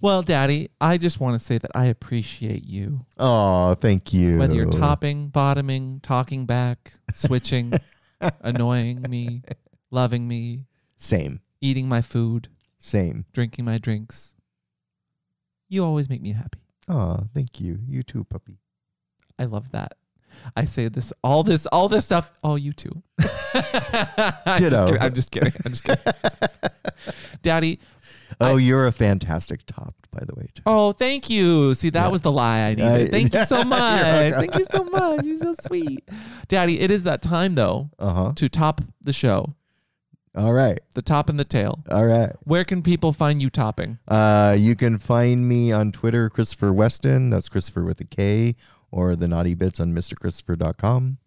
[0.00, 3.06] Well, Daddy, I just want to say that I appreciate you.
[3.18, 4.36] Oh, thank you.
[4.36, 7.72] Whether you're topping, bottoming, talking back, switching,
[8.40, 9.42] annoying me,
[9.92, 10.64] loving me,
[10.96, 11.40] Same.
[11.60, 12.48] eating my food,
[12.80, 13.26] Same.
[13.32, 14.34] drinking my drinks,
[15.73, 16.61] you always make me happy.
[16.89, 17.79] Oh, thank you.
[17.87, 18.59] You too, puppy.
[19.39, 19.95] I love that.
[20.57, 22.33] I say this, all this, all this stuff.
[22.43, 23.03] Oh, you too.
[23.55, 24.99] I'm, just kidding.
[25.03, 25.53] I'm just kidding.
[25.64, 26.12] I'm just kidding.
[27.43, 27.79] Daddy,
[28.41, 30.49] Oh, I- you're a fantastic top, by the way.
[30.55, 30.62] Too.
[30.66, 31.75] oh, thank you.
[31.75, 32.09] See, that Yeah.
[32.09, 33.09] was the lie I needed.
[33.09, 34.33] I- Thank you so much.
[34.35, 35.23] Thank you so much.
[35.25, 36.09] You're so sweet.
[36.49, 38.33] Daddy, it is that time, though, Uh huh.
[38.37, 39.55] to top the show,
[40.35, 40.80] All right.
[40.95, 41.85] the top and the tail.
[41.91, 42.33] All right.
[42.45, 43.99] Where can people find you topping?
[44.09, 47.30] Uh, you can find me on Twitter, Kristopher Weston.
[47.30, 48.57] That's Christopher with a K,
[48.91, 51.18] or the Naughty Bits on MrChristopher.com.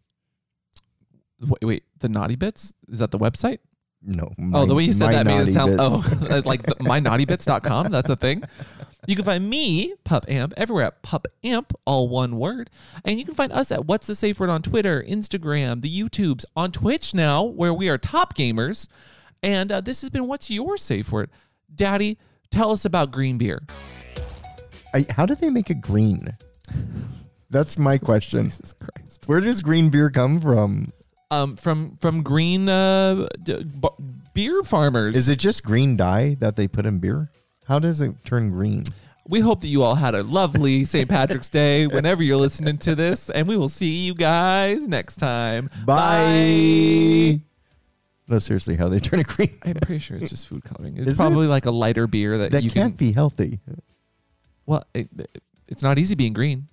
[1.41, 2.74] Wait, wait, the naughty bits?
[2.88, 3.60] Is that the website?
[4.01, 4.32] No.
[4.53, 5.82] oh, the way you said that made it sound Bits.
[5.84, 7.89] oh like the, mynaughtybits.com.
[7.89, 8.43] That's a thing.
[9.08, 12.70] You can find me, Pup Amp, everywhere at Pup Amp, all one word.
[13.03, 16.45] And you can find us at What's the Safe Word on Twitter, Instagram, the YouTubes,
[16.56, 18.88] on Twitch now, where we are top gamers.
[19.43, 21.30] And uh, this has been What's Your Safe Word?
[21.74, 22.18] Daddy,
[22.49, 23.62] tell us about green beer.
[24.93, 26.36] I, how do they make it green?
[27.49, 28.43] That's my question.
[28.45, 29.26] Jesus Christ.
[29.28, 30.91] Where does green beer come from?
[31.32, 33.89] Um, from from green uh, d- b-
[34.34, 35.16] beer farmers.
[35.16, 37.32] Is it just green dye that they put in beer?
[37.68, 38.84] How does it turn green?
[39.28, 41.09] We hope that you all had a lovely St.
[41.09, 45.70] Patrick's Day whenever you're listening to this, and we will see you guys next time.
[45.84, 47.41] Bye.
[48.28, 49.57] No, seriously, how they turn it green?
[49.63, 50.97] I'm pretty sure it's just food coloring.
[50.97, 51.18] It's Is it?
[51.18, 53.07] probably like a lighter beer that, That you can't can.
[53.07, 53.59] be healthy.
[54.68, 55.09] Well, it,
[55.68, 56.68] it's not easy being green.